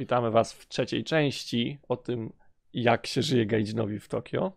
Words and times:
Witamy 0.00 0.30
Was 0.30 0.52
w 0.52 0.68
trzeciej 0.68 1.04
części 1.04 1.78
o 1.88 1.96
tym, 1.96 2.32
jak 2.74 3.06
się 3.06 3.22
żyje 3.22 3.46
Gaijinowi 3.46 4.00
w 4.00 4.08
Tokio. 4.08 4.52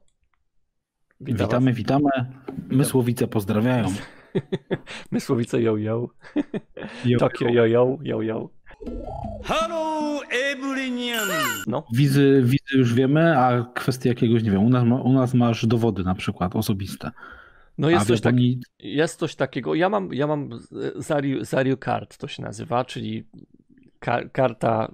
Witam 1.22 1.48
witamy, 1.48 1.72
was. 1.72 1.78
witamy. 1.78 2.10
Mysłowice 2.70 3.28
pozdrawiają. 3.28 3.86
Mysłowice 5.12 5.62
yo 5.62 5.78
yo. 5.78 6.10
yo 7.06 7.20
Tokio 7.20 7.50
yo 7.50 7.66
yo, 7.66 7.98
yo 8.02 8.22
yo. 8.22 8.50
Hello 9.44 10.22
everyone! 10.52 11.64
No. 11.68 11.88
Wizy, 11.94 12.42
wizy 12.44 12.78
już 12.78 12.94
wiemy, 12.94 13.38
a 13.38 13.66
kwestii 13.74 14.08
jakiegoś 14.10 14.44
nie 14.44 14.52
wiem. 14.52 14.64
U 14.64 14.70
nas, 14.70 14.84
u 15.04 15.14
nas 15.14 15.34
masz 15.34 15.66
dowody 15.66 16.04
na 16.04 16.16
przykład 16.16 16.56
osobiste. 16.56 17.12
No 17.78 17.90
jest, 17.90 18.08
coś, 18.08 18.22
tak, 18.22 18.36
jest 18.80 19.20
coś 19.20 19.36
takiego. 19.36 19.76
Ja 19.76 19.90
mam, 19.90 20.14
ja 20.14 20.28
mam 20.28 20.50
Zario, 20.96 21.46
Zario 21.46 21.78
Card, 21.78 22.18
to 22.18 22.28
się 22.28 22.44
nazywa, 22.44 22.86
czyli 22.86 23.24
ka 24.04 24.30
karta. 24.30 24.92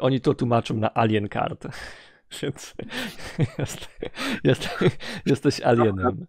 Oni 0.00 0.20
to 0.20 0.34
tłumaczą 0.34 0.74
na 0.74 0.94
Alien 0.94 1.28
Card. 1.28 1.66
Więc 2.42 2.74
jest, 3.58 3.88
jest, 4.44 4.68
jesteś 5.26 5.60
alienem. 5.60 6.26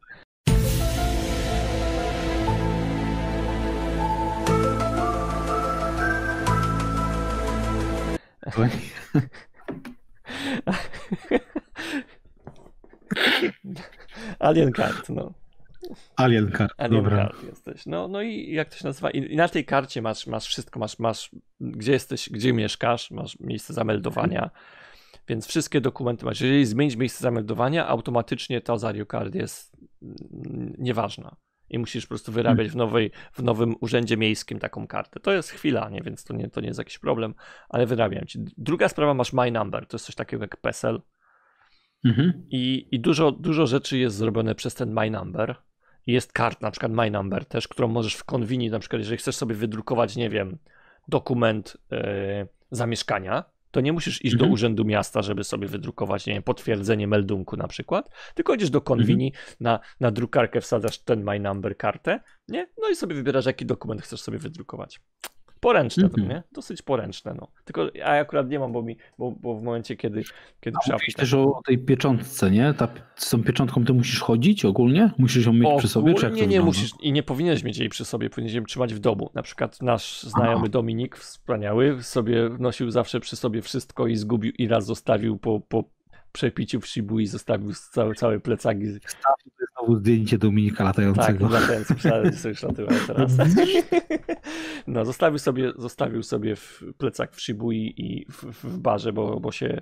Alien 14.39 14.73
Card, 14.73 15.09
no. 15.09 15.33
Alien 16.15 16.51
Card, 16.51 16.73
Alien 16.77 17.03
dobra. 17.03 17.17
Card 17.17 17.43
jesteś. 17.43 17.85
No, 17.85 18.07
no 18.07 18.21
i 18.21 18.51
jak 18.51 18.69
to 18.69 18.77
się 18.77 18.87
nazywa? 18.87 19.09
I, 19.09 19.35
na 19.35 19.47
tej 19.47 19.65
karcie 19.65 20.01
masz, 20.01 20.27
masz 20.27 20.45
wszystko, 20.45 20.79
masz, 20.79 20.99
masz 20.99 21.31
gdzie 21.59 21.91
jesteś, 21.91 22.29
gdzie 22.29 22.53
mieszkasz, 22.53 23.11
masz 23.11 23.39
miejsce 23.39 23.73
zameldowania, 23.73 24.49
więc 25.27 25.47
wszystkie 25.47 25.81
dokumenty 25.81 26.25
masz. 26.25 26.41
Jeżeli 26.41 26.65
zmienisz 26.65 26.95
miejsce 26.95 27.21
zameldowania, 27.21 27.87
automatycznie 27.87 28.61
ta 28.61 28.77
Zario 28.77 29.05
Card 29.05 29.35
jest 29.35 29.77
nieważna. 30.77 31.35
I 31.69 31.79
musisz 31.79 32.05
po 32.05 32.09
prostu 32.09 32.31
wyrabiać 32.31 32.69
w, 32.69 32.75
nowej, 32.75 33.11
w 33.33 33.43
nowym 33.43 33.75
urzędzie 33.81 34.17
miejskim 34.17 34.59
taką 34.59 34.87
kartę. 34.87 35.19
To 35.19 35.31
jest 35.31 35.49
chwila, 35.49 35.89
nie? 35.89 36.01
więc 36.01 36.23
to 36.23 36.33
nie, 36.33 36.49
to 36.49 36.61
nie 36.61 36.67
jest 36.67 36.79
jakiś 36.79 36.99
problem, 36.99 37.33
ale 37.69 37.85
wyrabiam 37.85 38.25
ci. 38.25 38.39
Druga 38.57 38.89
sprawa, 38.89 39.13
masz 39.13 39.33
My 39.33 39.51
Number, 39.51 39.87
to 39.87 39.95
jest 39.95 40.05
coś 40.05 40.15
takiego 40.15 40.43
jak 40.43 40.57
PESEL. 40.57 41.01
Mhm. 42.05 42.47
I, 42.49 42.87
I 42.91 42.99
dużo, 42.99 43.31
dużo 43.31 43.67
rzeczy 43.67 43.97
jest 43.97 44.15
zrobione 44.15 44.55
przez 44.55 44.75
ten 44.75 44.93
My 44.93 45.11
Number. 45.11 45.55
Jest 46.11 46.33
kart, 46.33 46.61
na 46.61 46.71
przykład 46.71 46.91
My 46.91 47.11
Number 47.11 47.45
też, 47.45 47.67
którą 47.67 47.87
możesz 47.87 48.15
w 48.15 48.23
konwini, 48.23 48.69
na 48.69 48.79
przykład 48.79 48.99
jeżeli 48.99 49.17
chcesz 49.17 49.35
sobie 49.35 49.55
wydrukować, 49.55 50.15
nie 50.15 50.29
wiem, 50.29 50.57
dokument 51.07 51.77
yy, 51.91 51.99
zamieszkania, 52.71 53.43
to 53.71 53.81
nie 53.81 53.93
musisz 53.93 54.25
iść 54.25 54.33
mhm. 54.33 54.49
do 54.49 54.53
urzędu 54.53 54.85
miasta, 54.85 55.21
żeby 55.21 55.43
sobie 55.43 55.67
wydrukować, 55.67 56.25
nie 56.25 56.33
wiem, 56.33 56.43
potwierdzenie 56.43 57.07
meldunku 57.07 57.57
na 57.57 57.67
przykład, 57.67 58.09
tylko 58.35 58.53
idziesz 58.53 58.69
do 58.69 58.81
konwini, 58.81 59.27
mhm. 59.27 59.55
na, 59.59 59.79
na 59.99 60.11
drukarkę 60.11 60.61
wsadzasz 60.61 60.97
ten 60.97 61.23
My 61.23 61.39
Number 61.39 61.77
kartę, 61.77 62.19
nie? 62.47 62.67
No 62.81 62.89
i 62.89 62.95
sobie 62.95 63.15
wybierasz, 63.15 63.45
jaki 63.45 63.65
dokument 63.65 64.01
chcesz 64.01 64.21
sobie 64.21 64.37
wydrukować. 64.37 64.99
Poręczne 65.59 66.03
mm 66.03 66.11
-hmm. 66.11 66.27
to, 66.27 66.33
nie? 66.33 66.43
Dosyć 66.51 66.81
poręczne, 66.81 67.33
no. 67.37 67.47
Tylko 67.65 67.87
ja 67.93 68.07
akurat 68.07 68.49
nie 68.49 68.59
mam, 68.59 68.71
bo 68.71 68.81
mi, 68.81 68.97
bo, 69.17 69.31
bo 69.31 69.55
w 69.55 69.63
momencie, 69.63 69.95
kiedy, 69.95 70.23
kiedy 70.61 70.77
A 70.89 70.93
mówisz 70.93 71.13
też 71.15 71.33
o 71.33 71.61
tej 71.65 71.77
pieczątce, 71.77 72.51
nie? 72.51 72.73
Ta, 72.73 72.87
z 73.15 73.29
tą 73.29 73.43
pieczątką 73.43 73.85
ty 73.85 73.93
musisz 73.93 74.19
chodzić 74.19 74.65
ogólnie? 74.65 75.11
Musisz 75.17 75.45
ją 75.45 75.53
mieć 75.53 75.69
o, 75.69 75.77
przy 75.77 75.87
sobie, 75.87 76.13
czy 76.13 76.25
jak 76.25 76.35
Nie, 76.35 76.47
nie 76.47 76.61
musisz 76.61 76.91
i 77.01 77.11
nie 77.11 77.23
powinieneś 77.23 77.63
mieć 77.63 77.77
jej 77.77 77.89
przy 77.89 78.05
sobie, 78.05 78.29
powinieneś 78.29 78.55
ją 78.55 78.63
trzymać 78.63 78.93
w 78.93 78.99
domu. 78.99 79.29
Na 79.33 79.41
przykład 79.41 79.81
nasz 79.81 80.23
znajomy 80.23 80.61
Aha. 80.61 80.69
Dominik, 80.69 81.17
wspaniały, 81.17 82.03
sobie 82.03 82.49
nosił 82.59 82.91
zawsze 82.91 83.19
przy 83.19 83.35
sobie 83.35 83.61
wszystko 83.61 84.07
i 84.07 84.15
zgubił 84.15 84.51
i 84.57 84.67
raz 84.67 84.85
zostawił 84.85 85.37
po, 85.37 85.59
po 85.59 85.83
przepiciu 86.31 86.81
w 86.81 86.87
Shibui 86.87 87.27
zostawił 87.27 87.73
cały, 87.73 88.15
cały 88.15 88.39
plecak. 88.39 88.77
Stawił 89.07 89.67
znowu 89.79 89.95
zdjęcie 89.95 90.37
Dominika 90.37 90.83
latającego. 90.83 91.49
Tak, 91.49 91.61
latający, 91.61 91.93
myślałem, 91.93 92.33
że 92.33 92.49
już 92.49 92.61
teraz. 93.07 93.31
No, 94.87 95.05
zostawił 95.05 95.39
sobie, 95.39 95.71
zostawił 95.77 96.23
sobie 96.23 96.55
w 96.55 96.83
plecak 96.97 97.35
w 97.35 97.41
Shibui 97.41 97.93
i 97.97 98.25
w, 98.31 98.43
w 98.43 98.77
barze, 98.79 99.13
bo, 99.13 99.39
bo 99.39 99.51
się 99.51 99.81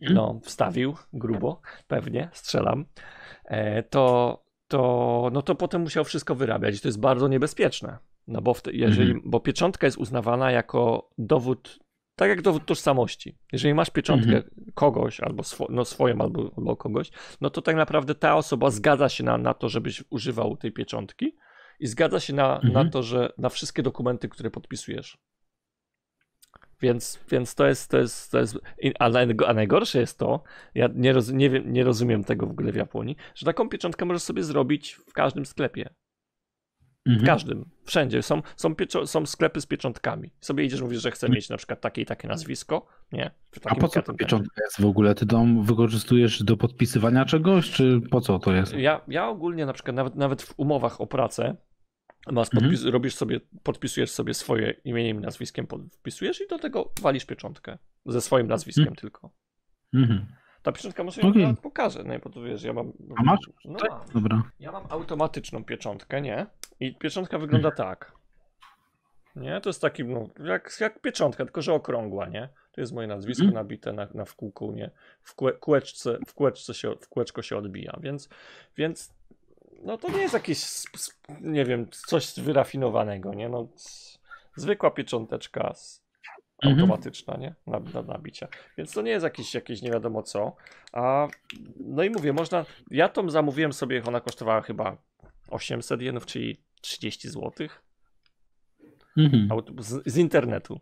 no, 0.00 0.40
wstawił 0.42 0.96
grubo, 1.12 1.60
pewnie, 1.86 2.28
strzelam. 2.32 2.84
E, 3.44 3.82
to, 3.82 4.44
to, 4.68 5.30
no 5.32 5.42
to 5.42 5.54
potem 5.54 5.82
musiał 5.82 6.04
wszystko 6.04 6.34
wyrabiać 6.34 6.76
i 6.76 6.80
to 6.80 6.88
jest 6.88 7.00
bardzo 7.00 7.28
niebezpieczne. 7.28 7.98
No 8.28 8.42
bo, 8.42 8.54
w, 8.54 8.62
jeżeli, 8.72 9.10
mhm. 9.10 9.30
bo 9.30 9.40
pieczątka 9.40 9.86
jest 9.86 9.98
uznawana 9.98 10.50
jako 10.50 11.10
dowód 11.18 11.78
tak 12.16 12.28
jak 12.28 12.42
dowód 12.42 12.66
tożsamości. 12.66 13.38
Jeżeli 13.52 13.74
masz 13.74 13.90
pieczątkę 13.90 14.36
mhm. 14.36 14.72
kogoś, 14.74 15.20
albo 15.20 15.42
swo, 15.42 15.66
no 15.70 15.84
swoją, 15.84 16.20
albo, 16.20 16.50
albo 16.56 16.76
kogoś, 16.76 17.10
no 17.40 17.50
to 17.50 17.62
tak 17.62 17.76
naprawdę 17.76 18.14
ta 18.14 18.36
osoba 18.36 18.70
zgadza 18.70 19.08
się 19.08 19.24
na, 19.24 19.38
na 19.38 19.54
to, 19.54 19.68
żebyś 19.68 20.04
używał 20.10 20.56
tej 20.56 20.72
pieczątki 20.72 21.36
i 21.80 21.86
zgadza 21.86 22.20
się 22.20 22.32
na, 22.32 22.54
mhm. 22.54 22.72
na 22.72 22.90
to, 22.90 23.02
że 23.02 23.32
na 23.38 23.48
wszystkie 23.48 23.82
dokumenty, 23.82 24.28
które 24.28 24.50
podpisujesz. 24.50 25.18
Więc, 26.80 27.20
więc 27.30 27.54
to 27.54 27.66
jest, 27.66 27.90
to 27.90 27.98
jest, 27.98 28.30
to 28.30 28.38
jest 28.38 28.58
a, 28.98 29.10
a 29.46 29.54
najgorsze 29.54 30.00
jest 30.00 30.18
to, 30.18 30.42
ja 30.74 30.88
nie, 30.94 31.12
roz, 31.12 31.30
nie, 31.32 31.50
wiem, 31.50 31.72
nie 31.72 31.84
rozumiem 31.84 32.24
tego 32.24 32.46
w 32.46 32.50
ogóle 32.50 32.72
w 32.72 32.76
Japonii, 32.76 33.16
że 33.34 33.46
taką 33.46 33.68
pieczątkę 33.68 34.04
możesz 34.04 34.22
sobie 34.22 34.42
zrobić 34.42 34.92
w 34.92 35.12
każdym 35.12 35.46
sklepie. 35.46 35.94
Mhm. 37.06 37.24
W 37.24 37.26
każdym, 37.26 37.64
wszędzie. 37.84 38.22
Są, 38.22 38.42
są, 38.56 38.74
są 39.04 39.26
sklepy 39.26 39.60
z 39.60 39.66
pieczątkami. 39.66 40.30
Sobie 40.40 40.64
idziesz, 40.64 40.80
mówisz, 40.80 41.02
że 41.02 41.10
chcę 41.10 41.28
mieć 41.28 41.48
na 41.48 41.56
przykład 41.56 41.80
takie 41.80 42.02
i 42.02 42.06
takie 42.06 42.28
nazwisko. 42.28 42.86
Nie. 43.12 43.30
A 43.64 43.74
po 43.74 43.88
co 43.88 44.02
ta 44.02 44.12
pieczątka 44.12 44.62
jest 44.64 44.80
w 44.80 44.86
ogóle? 44.86 45.14
Ty 45.14 45.26
ją 45.32 45.62
wykorzystujesz 45.62 46.42
do 46.42 46.56
podpisywania 46.56 47.24
czegoś, 47.24 47.70
czy 47.70 48.00
po 48.10 48.20
co 48.20 48.38
to 48.38 48.52
jest? 48.52 48.74
Ja, 48.74 49.00
ja 49.08 49.28
ogólnie 49.28 49.66
na 49.66 49.72
przykład 49.72 49.96
nawet, 49.96 50.14
nawet 50.14 50.42
w 50.42 50.54
umowach 50.56 51.00
o 51.00 51.06
pracę 51.06 51.56
masz 52.32 52.48
mhm. 52.48 52.62
podpis, 52.62 52.80
mhm. 52.80 52.92
robisz 52.92 53.14
sobie, 53.14 53.40
podpisujesz 53.62 54.10
sobie 54.10 54.34
swoje 54.34 54.74
imieniem 54.84 55.18
i 55.18 55.20
nazwiskiem, 55.20 55.66
podpisujesz 55.66 56.40
i 56.40 56.48
do 56.48 56.58
tego 56.58 56.92
walisz 57.00 57.24
pieczątkę. 57.24 57.78
Ze 58.06 58.20
swoim 58.20 58.46
nazwiskiem 58.46 58.82
mhm. 58.82 58.96
tylko. 58.96 59.30
Mhm. 59.94 60.26
Ta 60.62 60.72
pieczątka 60.72 61.04
może 61.04 61.22
okay. 61.22 61.42
nawet 61.42 61.60
pokażę, 61.60 62.04
nie, 62.04 62.18
bo 62.18 62.30
tu 62.30 62.42
wiesz, 62.42 62.62
ja 62.62 62.72
mam... 62.72 62.92
A 63.16 63.22
masz? 63.22 63.50
No, 63.64 63.78
tak, 63.78 63.92
Dobra. 64.14 64.42
Ja 64.60 64.72
mam 64.72 64.84
automatyczną 64.88 65.64
pieczątkę, 65.64 66.20
nie? 66.20 66.46
I 66.80 66.94
pieczątka 66.94 67.38
wygląda 67.38 67.70
tak. 67.70 68.12
Nie, 69.36 69.60
to 69.60 69.68
jest 69.68 69.82
taki, 69.82 70.04
no, 70.04 70.28
jak, 70.44 70.76
jak 70.80 71.00
pieczątka, 71.00 71.44
tylko 71.44 71.62
że 71.62 71.72
okrągła, 71.72 72.28
nie? 72.28 72.48
To 72.72 72.80
jest 72.80 72.92
moje 72.92 73.06
nazwisko 73.06 73.42
hmm. 73.42 73.54
nabite 73.54 73.92
na, 73.92 74.08
na 74.14 74.24
w 74.24 74.34
kółku, 74.34 74.72
nie? 74.72 74.90
W, 75.22 75.34
kółeczce, 75.60 76.18
w, 76.26 76.34
kółeczce 76.34 76.74
się, 76.74 76.94
w 77.00 77.08
kółeczko 77.08 77.42
się 77.42 77.56
odbija, 77.56 77.98
więc, 78.00 78.28
więc 78.76 79.14
no 79.82 79.98
to 79.98 80.10
nie 80.10 80.20
jest 80.20 80.34
jakieś, 80.34 80.82
nie 81.40 81.64
wiem, 81.64 81.86
coś 81.90 82.40
wyrafinowanego, 82.40 83.34
nie? 83.34 83.48
No, 83.48 83.68
zwykła 84.56 84.90
piecząteczka 84.90 85.74
Mhm. 86.64 86.80
automatyczna, 86.80 87.36
nie? 87.36 87.54
Na, 87.66 87.80
na 87.80 88.02
nabicia. 88.02 88.48
Więc 88.78 88.92
to 88.92 89.02
nie 89.02 89.10
jest 89.10 89.24
jakieś, 89.24 89.54
jakieś 89.54 89.82
nie 89.82 89.90
wiadomo 89.90 90.22
co. 90.22 90.56
A, 90.92 91.28
no 91.76 92.02
i 92.02 92.10
mówię, 92.10 92.32
można. 92.32 92.64
Ja 92.90 93.08
tą 93.08 93.30
zamówiłem 93.30 93.72
sobie, 93.72 94.02
ona 94.06 94.20
kosztowała 94.20 94.60
chyba 94.62 94.96
800 95.48 96.02
jenów, 96.02 96.26
czyli 96.26 96.60
30 96.86 97.28
zł. 97.28 97.52
Mhm. 99.16 99.48
Z, 99.78 100.02
z, 100.06 100.16
internetu. 100.16 100.80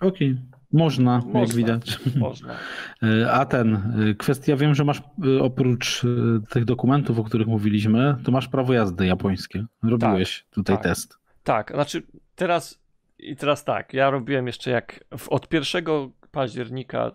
Okej, 0.00 0.30
okay. 0.30 0.60
można, 0.72 1.18
można, 1.18 1.40
jak 1.40 1.54
widać. 1.54 1.98
Można. 2.16 2.56
E, 3.02 3.32
a 3.32 3.46
ten, 3.46 3.74
e, 3.74 4.14
kwestia, 4.14 4.56
wiem, 4.56 4.74
że 4.74 4.84
masz 4.84 4.98
e, 4.98 5.42
oprócz 5.42 6.02
tych 6.50 6.64
dokumentów, 6.64 7.18
o 7.18 7.24
których 7.24 7.46
mówiliśmy, 7.46 8.16
to 8.24 8.32
masz 8.32 8.48
prawo 8.48 8.72
jazdy 8.72 9.06
japońskie. 9.06 9.66
Robiłeś 9.82 10.42
tak, 10.42 10.54
tutaj 10.54 10.76
tak, 10.76 10.84
test. 10.84 11.18
Tak, 11.42 11.70
znaczy 11.74 12.02
teraz 12.34 12.86
i 13.18 13.36
teraz 13.36 13.64
tak, 13.64 13.94
ja 13.94 14.10
robiłem 14.10 14.46
jeszcze 14.46 14.70
jak 14.70 15.04
w, 15.18 15.28
od 15.28 15.52
1 15.52 15.84
października, 16.30 17.12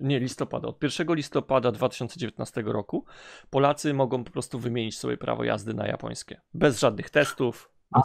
nie 0.00 0.20
listopada, 0.20 0.68
od 0.68 0.82
1 0.82 1.14
listopada 1.14 1.72
2019 1.72 2.62
roku 2.66 3.04
Polacy 3.50 3.94
mogą 3.94 4.24
po 4.24 4.30
prostu 4.30 4.58
wymienić 4.58 4.98
sobie 4.98 5.16
prawo 5.16 5.44
jazdy 5.44 5.74
na 5.74 5.86
japońskie. 5.86 6.40
Bez 6.54 6.80
żadnych 6.80 7.10
testów, 7.10 7.70
bez. 7.94 8.04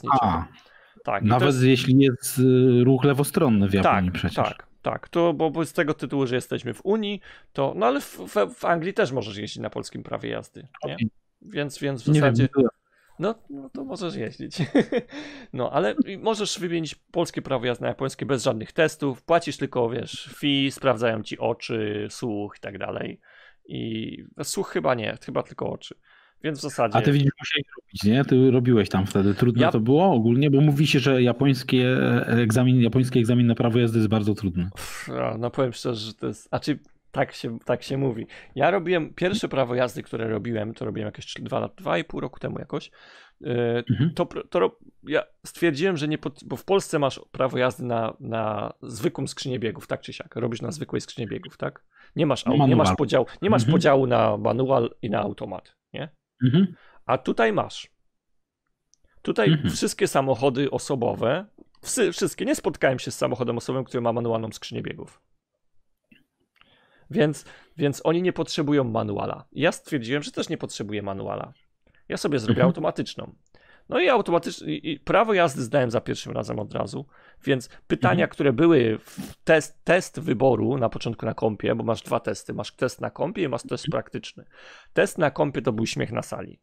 Tak, 1.03 1.23
Nawet 1.23 1.47
jest... 1.47 1.63
jeśli 1.63 1.97
jest 1.97 2.39
y, 2.39 2.83
ruch 2.83 3.03
lewostronny 3.03 3.69
w 3.69 3.73
Japonii 3.73 4.11
tak, 4.11 4.19
przecież. 4.19 4.35
Tak, 4.35 4.67
tak. 4.81 5.09
To, 5.09 5.33
bo, 5.33 5.51
bo 5.51 5.65
z 5.65 5.73
tego 5.73 5.93
tytułu, 5.93 6.27
że 6.27 6.35
jesteśmy 6.35 6.73
w 6.73 6.85
Unii, 6.85 7.21
to. 7.53 7.73
No 7.75 7.85
ale 7.85 8.01
w, 8.01 8.17
w, 8.17 8.55
w 8.55 8.65
Anglii 8.65 8.93
też 8.93 9.11
możesz 9.11 9.37
jeździć 9.37 9.61
na 9.61 9.69
polskim 9.69 10.03
prawie 10.03 10.29
jazdy. 10.29 10.67
Nie? 10.85 10.97
Więc, 11.41 11.79
więc 11.79 12.03
w 12.03 12.05
zasadzie. 12.05 12.43
Nie 12.43 12.49
wiem, 12.57 12.69
no, 13.19 13.35
no 13.49 13.69
to 13.69 13.83
możesz 13.83 14.15
jeździć. 14.15 14.57
No, 15.53 15.71
ale 15.71 15.95
możesz 16.19 16.59
wymienić 16.59 16.95
polskie 16.95 17.41
prawo 17.41 17.65
jazdy 17.65 17.81
na 17.81 17.87
japońskie 17.87 18.25
bez 18.25 18.43
żadnych 18.43 18.71
testów. 18.71 19.23
Płacisz 19.23 19.57
tylko, 19.57 19.89
wiesz, 19.89 20.35
fee, 20.37 20.71
sprawdzają 20.71 21.23
ci 21.23 21.39
oczy, 21.39 22.07
słuch 22.09 22.55
i 22.57 22.61
tak 22.61 22.77
dalej. 22.77 23.19
I 23.67 24.17
słuch 24.43 24.69
chyba 24.69 24.95
nie, 24.95 25.17
chyba 25.25 25.43
tylko 25.43 25.71
oczy. 25.71 25.95
Więc 26.43 26.59
w 26.59 26.61
zasadzie. 26.61 26.97
A 26.97 27.01
ty 27.01 27.11
widzisz, 27.11 27.31
musiałeś 27.39 27.65
robić, 27.77 28.03
nie? 28.03 28.25
Ty 28.25 28.51
robiłeś 28.51 28.89
tam 28.89 29.05
wtedy. 29.05 29.33
Trudno 29.33 29.61
ja... 29.61 29.71
to 29.71 29.79
było 29.79 30.13
ogólnie, 30.13 30.51
bo 30.51 30.61
mówi 30.61 30.87
się, 30.87 30.99
że 30.99 31.21
japońskie 31.21 31.97
e, 31.97 32.27
egzamin, 32.27 32.81
japoński 32.81 33.19
egzamin 33.19 33.47
na 33.47 33.55
prawo 33.55 33.79
jazdy 33.79 33.97
jest 33.97 34.09
bardzo 34.09 34.33
trudny. 34.33 34.69
No 35.39 35.51
powiem 35.51 35.73
szczerze, 35.73 36.05
że 36.05 36.13
to 36.13 36.27
jest. 36.27 36.47
A 36.51 36.59
czy 36.59 36.79
tak 37.15 37.33
się, 37.33 37.59
tak 37.59 37.83
się 37.83 37.97
mówi. 37.97 38.27
Ja 38.55 38.71
robiłem 38.71 39.13
pierwsze 39.13 39.47
prawo 39.47 39.75
jazdy, 39.75 40.03
które 40.03 40.27
robiłem, 40.27 40.73
to 40.73 40.85
robiłem 40.85 41.05
jakieś 41.05 41.33
2 41.33 41.59
lat, 41.59 41.75
2,5 41.75 42.19
roku 42.19 42.39
temu 42.39 42.59
jakoś. 42.59 42.91
E, 43.43 43.83
mhm. 43.89 44.13
To, 44.13 44.25
to 44.25 44.77
ja 45.03 45.23
stwierdziłem, 45.45 45.97
że 45.97 46.07
nie, 46.07 46.17
pod, 46.17 46.43
bo 46.43 46.55
w 46.55 46.65
Polsce 46.65 46.99
masz 46.99 47.21
prawo 47.31 47.57
jazdy 47.57 47.85
na, 47.85 48.17
na 48.19 48.73
zwykłą 48.81 49.27
skrzynię 49.27 49.59
biegów, 49.59 49.87
tak 49.87 50.01
czy 50.01 50.13
siak. 50.13 50.35
Robisz 50.35 50.61
na 50.61 50.71
zwykłej 50.71 51.01
skrzyni 51.01 51.27
biegów, 51.27 51.57
tak? 51.57 51.83
Nie 52.15 52.25
masz, 52.25 52.45
nie 52.45 52.75
masz, 52.75 52.95
podziału, 52.95 53.25
nie 53.41 53.49
masz 53.49 53.61
mhm. 53.61 53.71
podziału 53.71 54.07
na 54.07 54.37
manual 54.37 54.95
i 55.01 55.09
na 55.09 55.19
automat, 55.19 55.75
nie? 55.93 56.09
Mhm. 56.43 56.75
A 57.05 57.17
tutaj 57.17 57.53
masz. 57.53 57.91
Tutaj 59.21 59.49
mhm. 59.49 59.69
wszystkie 59.69 60.07
samochody 60.07 60.71
osobowe, 60.71 61.45
wszystkie, 62.11 62.45
nie 62.45 62.55
spotkałem 62.55 62.99
się 62.99 63.11
z 63.11 63.17
samochodem 63.17 63.57
osobowym, 63.57 63.85
który 63.85 64.01
ma 64.01 64.13
manualną 64.13 64.51
skrzynię 64.51 64.81
biegów. 64.81 65.21
Więc, 67.09 67.45
więc 67.77 68.01
oni 68.03 68.21
nie 68.21 68.33
potrzebują 68.33 68.83
manuala. 68.83 69.45
Ja 69.51 69.71
stwierdziłem, 69.71 70.23
że 70.23 70.31
też 70.31 70.49
nie 70.49 70.57
potrzebuję 70.57 71.01
manuala. 71.01 71.53
Ja 72.09 72.17
sobie 72.17 72.39
zrobię 72.39 72.61
mhm. 72.61 72.67
automatyczną. 72.67 73.35
No 73.89 73.99
i 73.99 74.09
automatycznie 74.09 74.75
i 74.75 74.99
prawo 74.99 75.33
jazdy 75.33 75.61
zdałem 75.61 75.91
za 75.91 76.01
pierwszym 76.01 76.33
razem 76.33 76.59
od 76.59 76.73
razu, 76.73 77.05
więc 77.43 77.69
pytania, 77.87 78.23
mhm. 78.23 78.29
które 78.29 78.53
były 78.53 78.97
w 78.97 79.35
test, 79.43 79.83
test 79.83 80.19
wyboru 80.19 80.77
na 80.77 80.89
początku 80.89 81.25
na 81.25 81.33
kompie, 81.33 81.75
bo 81.75 81.83
masz 81.83 82.01
dwa 82.01 82.19
testy, 82.19 82.53
masz 82.53 82.75
test 82.75 83.01
na 83.01 83.09
kompie 83.09 83.43
i 83.43 83.47
masz 83.47 83.63
test 83.63 83.85
praktyczny. 83.91 84.45
Test 84.93 85.17
na 85.17 85.31
kompie 85.31 85.61
to 85.61 85.73
był 85.73 85.85
śmiech 85.85 86.11
na 86.11 86.21
sali. 86.21 86.59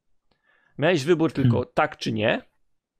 Miałeś 0.79 1.05
wybór 1.05 1.33
tylko 1.33 1.56
mhm. 1.56 1.67
tak 1.75 1.97
czy 1.97 2.12
nie, 2.12 2.43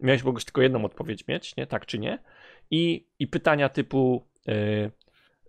miałeś 0.01 0.25
mogłeś 0.25 0.45
tylko 0.45 0.63
jedną 0.63 0.85
odpowiedź 0.85 1.29
mieć, 1.29 1.57
nie, 1.57 1.67
tak 1.67 1.87
czy 1.87 1.99
nie 1.99 2.23
i, 2.71 3.09
i 3.19 3.27
pytania 3.27 3.69
typu 3.69 4.29
yy, 4.47 4.91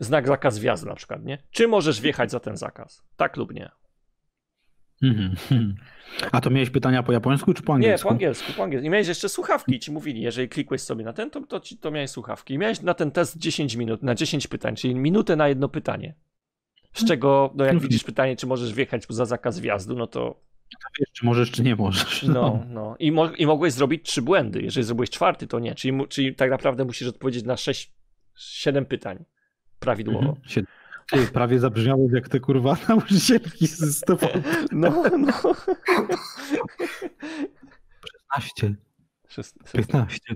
znak 0.04 0.28
zakaz 0.28 0.60
wjazdu 0.60 0.90
na 0.90 0.96
przykład, 0.96 1.26
nie? 1.26 1.38
Czy 1.52 1.68
możesz 1.68 2.02
wjechać 2.02 2.32
za 2.32 2.40
ten 2.40 2.58
zakaz? 2.58 3.04
Tak 3.18 3.38
lub 3.38 3.54
nie? 3.54 3.72
Mhm. 5.04 5.76
A 6.32 6.42
to 6.42 6.50
miałeś 6.50 6.70
pytania 6.70 7.04
po 7.04 7.12
japońsku 7.12 7.54
czy 7.54 7.64
po 7.64 7.74
angielsku? 7.74 8.08
Nie, 8.08 8.10
po 8.10 8.14
angielsku, 8.14 8.54
po 8.54 8.64
angielsku. 8.64 8.88
I 8.88 8.90
miałeś 8.90 9.08
jeszcze 9.08 9.30
słuchawki 9.30 9.80
ci 9.80 9.92
mówili, 9.92 10.22
jeżeli 10.22 10.50
klikłeś 10.50 10.82
sobie 10.82 11.06
na 11.06 11.14
ten, 11.14 11.30
to, 11.30 11.42
to, 11.42 11.62
to 11.82 11.92
miałeś 11.92 12.10
słuchawki. 12.10 12.54
I 12.54 12.58
miałeś 12.58 12.82
na 12.82 12.94
ten 12.94 13.12
test 13.12 13.38
10 13.38 13.76
minut, 13.76 14.04
na 14.04 14.16
10 14.16 14.48
pytań, 14.48 14.76
czyli 14.76 14.96
minutę 14.96 15.36
na 15.36 15.48
jedno 15.48 15.70
pytanie. 15.70 16.16
Z 16.94 17.06
czego, 17.06 17.54
no 17.56 17.66
jak 17.66 17.80
widzisz 17.80 18.04
pytanie, 18.04 18.36
czy 18.36 18.48
możesz 18.48 18.74
wjechać 18.74 19.06
za 19.10 19.26
zakaz 19.26 19.60
wjazdu, 19.60 19.96
no 19.96 20.08
to... 20.08 20.42
Wiesz, 21.00 21.10
czy 21.14 21.26
możesz, 21.26 21.52
czy 21.52 21.64
nie 21.64 21.76
możesz. 21.76 22.24
No, 22.24 22.34
no. 22.34 22.66
no. 22.70 22.96
I, 23.00 23.12
mo 23.12 23.32
I 23.32 23.46
mogłeś 23.46 23.74
zrobić 23.74 24.06
trzy 24.06 24.22
błędy. 24.22 24.62
Jeżeli 24.62 24.84
zrobiłeś 24.84 25.10
czwarty, 25.10 25.48
to 25.48 25.60
nie. 25.60 25.76
Czyli, 25.76 26.08
czyli 26.08 26.36
tak 26.36 26.52
naprawdę 26.52 26.86
musisz 26.86 27.08
odpowiedzieć 27.08 27.44
na 27.44 27.58
6, 27.58 27.94
7 28.36 28.86
pytań 28.86 29.26
prawidłowo. 29.84 30.36
Mhm. 30.46 30.66
Ty, 31.12 31.28
prawie 31.28 31.60
zabrzmiało 31.60 32.08
jak 32.12 32.30
te 32.30 32.40
kurwa 32.40 32.78
nauczycielki 32.90 33.68
z 33.68 34.00
tobą. 34.00 34.28
No, 34.72 35.04
no. 35.18 35.56
16. 38.38 38.76
15. 39.74 40.20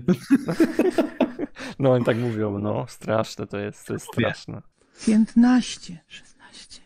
No 1.78 1.92
oni 1.92 2.04
tak 2.04 2.16
mówią, 2.16 2.58
no 2.58 2.86
straszne 2.88 3.46
to 3.46 3.58
jest, 3.58 3.86
to 3.86 3.92
jest 3.92 4.06
straszne. 4.06 4.62
15, 5.06 5.98
16. 6.08 6.82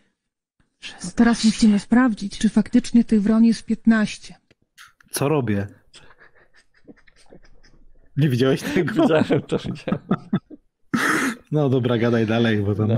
Teraz 1.15 1.45
musimy 1.45 1.79
sprawdzić, 1.79 2.37
czy 2.37 2.49
faktycznie 2.49 3.03
tych 3.03 3.21
wron 3.21 3.43
jest 3.43 3.65
15. 3.65 4.35
Co 5.11 5.29
robię? 5.29 5.67
Nie 8.17 8.29
widziałeś 8.29 8.61
tego? 8.61 8.93
Widziałem 9.01 9.41
to, 9.41 9.57
widziałem. 9.57 10.01
No 11.53 11.69
dobra, 11.69 11.97
gadaj 11.97 12.25
dalej, 12.25 12.57
bo 12.57 12.75
to... 12.75 12.87
No, 12.87 12.95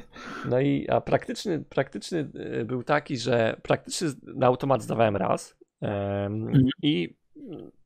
no 0.50 0.60
i 0.60 0.88
a 0.88 1.00
praktyczny, 1.00 1.64
praktyczny 1.68 2.30
e, 2.34 2.64
był 2.64 2.82
taki, 2.82 3.16
że 3.16 3.56
praktyczny 3.62 4.08
na 4.22 4.46
automat 4.46 4.82
zdawałem 4.82 5.16
raz 5.16 5.56
um, 5.80 6.52
i 6.82 7.16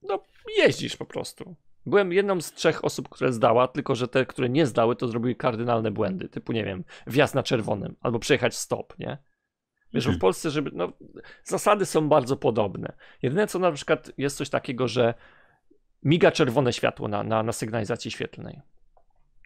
no, 0.03 0.23
jeździsz 0.59 0.97
po 0.97 1.05
prostu. 1.05 1.55
Byłem 1.87 2.13
jedną 2.13 2.41
z 2.41 2.53
trzech 2.53 2.85
osób, 2.85 3.09
które 3.09 3.33
zdała, 3.33 3.69
tylko 3.69 3.95
że 3.95 4.09
te, 4.09 4.27
które 4.27 4.49
nie 4.49 4.67
zdały, 4.67 4.97
to 4.97 5.09
zrobiły 5.09 5.35
kardynalne 5.35 5.91
błędy, 5.91 6.29
typu 6.29 6.53
nie 6.53 6.65
wiem, 6.65 6.85
wjazd 7.07 7.35
na 7.35 7.43
czerwonym 7.43 7.97
albo 8.01 8.19
przejechać 8.19 8.57
stop, 8.57 8.99
nie? 8.99 9.19
Wiesz, 9.95 10.05
w 10.05 10.09
mhm. 10.09 10.21
Polsce, 10.21 10.51
żeby. 10.51 10.71
No, 10.75 10.93
zasady 11.45 11.87
są 11.87 12.09
bardzo 12.09 12.37
podobne. 12.37 12.93
Jedyne 13.23 13.47
co 13.47 13.59
na 13.59 13.73
przykład 13.73 14.11
jest 14.19 14.37
coś 14.37 14.51
takiego, 14.51 14.89
że 14.89 15.15
miga 16.03 16.31
czerwone 16.31 16.73
światło 16.73 17.09
na, 17.09 17.23
na, 17.23 17.43
na 17.43 17.53
sygnalizacji 17.53 18.11
świetlnej. 18.11 18.61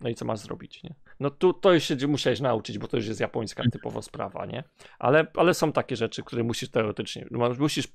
No 0.02 0.08
i 0.08 0.14
co 0.14 0.24
masz 0.24 0.38
zrobić, 0.38 0.82
nie? 0.82 0.94
No 1.20 1.30
tu 1.30 1.52
to 1.52 1.72
już 1.72 1.84
się 1.84 1.96
musiałeś 2.08 2.40
nauczyć, 2.40 2.78
bo 2.78 2.88
to 2.88 2.96
już 2.96 3.06
jest 3.06 3.20
japońska 3.20 3.62
typowo 3.72 4.02
sprawa, 4.02 4.46
nie? 4.46 4.64
Ale, 4.98 5.26
ale 5.36 5.54
są 5.54 5.72
takie 5.72 5.96
rzeczy, 5.96 6.22
które 6.22 6.42
musisz 6.42 6.70
teoretycznie, 6.70 7.26
no, 7.30 7.50
musisz 7.58 7.88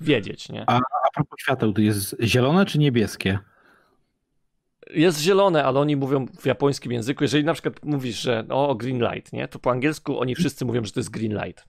wiedzieć, 0.00 0.48
nie? 0.48 0.64
A, 0.66 0.76
a 0.76 1.10
propos 1.14 1.40
świateł, 1.40 1.72
to 1.72 1.80
jest 1.80 2.16
zielone 2.22 2.66
czy 2.66 2.78
niebieskie? 2.78 3.38
Jest 4.90 5.20
zielone, 5.20 5.64
ale 5.64 5.80
oni 5.80 5.96
mówią 5.96 6.26
w 6.26 6.46
japońskim 6.46 6.92
języku. 6.92 7.24
Jeżeli 7.24 7.44
na 7.44 7.52
przykład 7.52 7.84
mówisz, 7.84 8.20
że 8.20 8.46
o 8.48 8.74
green 8.74 8.98
light, 9.12 9.32
nie? 9.32 9.48
To 9.48 9.58
po 9.58 9.70
angielsku 9.70 10.20
oni 10.20 10.34
wszyscy 10.34 10.64
mówią, 10.64 10.84
że 10.84 10.92
to 10.92 11.00
jest 11.00 11.10
green 11.10 11.44
light. 11.44 11.68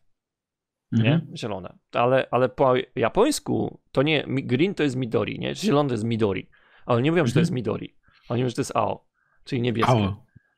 Nie? 0.92 1.14
Mhm. 1.14 1.38
Zielone. 1.38 1.78
Ale, 1.92 2.28
ale 2.32 2.50
po 2.50 2.74
japońsku 2.96 3.80
to 3.92 4.04
nie, 4.04 4.24
green 4.28 4.76
to 4.76 4.84
jest 4.84 4.96
midori, 4.96 5.40
nie? 5.40 5.56
Zielony 5.56 5.90
to 5.90 5.94
jest 5.94 6.04
midori. 6.04 6.50
Ale 6.86 7.02
nie 7.02 7.12
mówią, 7.12 7.26
że 7.26 7.34
to 7.34 7.40
jest 7.40 7.52
mhm. 7.52 7.56
midori. 7.56 7.96
Oni 8.30 8.42
mówią, 8.42 8.50
że 8.50 8.56
to 8.56 8.62
jest 8.62 8.76
ao. 8.76 9.07
Czyli 9.48 9.62
niebieskie. 9.62 10.14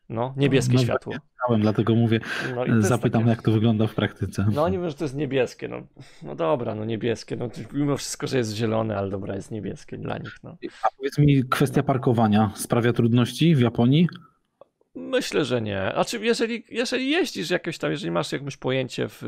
No, 0.10 0.34
niebieskie 0.38 0.74
no, 0.74 0.84
światło. 0.84 1.14
Znałem, 1.46 1.62
dlatego 1.62 1.96
mówię, 1.96 2.20
no 2.68 2.82
zapytam 2.82 3.22
takie... 3.22 3.30
jak 3.30 3.42
to 3.42 3.52
wygląda 3.52 3.88
w 3.88 3.96
praktyce. 3.96 4.46
No 4.54 4.64
oni 4.64 4.78
mówią, 4.78 4.90
że 4.90 4.96
to 4.96 5.04
jest 5.04 5.16
niebieskie. 5.16 5.68
No, 5.68 5.82
no 6.24 6.36
dobra, 6.36 6.76
no 6.76 6.86
niebieskie. 6.86 7.36
No, 7.36 7.50
mimo 7.74 7.98
wszystko, 7.98 8.28
że 8.28 8.38
jest 8.38 8.56
zielone, 8.56 8.98
ale 8.98 9.10
dobra, 9.10 9.36
jest 9.36 9.52
niebieskie 9.52 9.98
dla 9.98 10.18
nich. 10.18 10.36
No. 10.44 10.58
A 10.84 10.88
powiedz 10.98 11.18
mi, 11.18 11.44
kwestia 11.50 11.84
parkowania 11.84 12.52
sprawia 12.56 12.94
trudności 12.94 13.56
w 13.56 13.60
Japonii? 13.60 14.08
Myślę, 14.96 15.46
że 15.46 15.62
nie. 15.62 15.92
Znaczy, 15.94 16.20
jeżeli, 16.20 16.64
jeżeli 16.70 17.10
jeździsz 17.10 17.50
jakoś 17.50 17.78
tam, 17.78 17.92
jeżeli 17.92 18.12
masz 18.12 18.32
jakieś 18.32 18.58
pojęcie 18.58 19.08
w, 19.10 19.24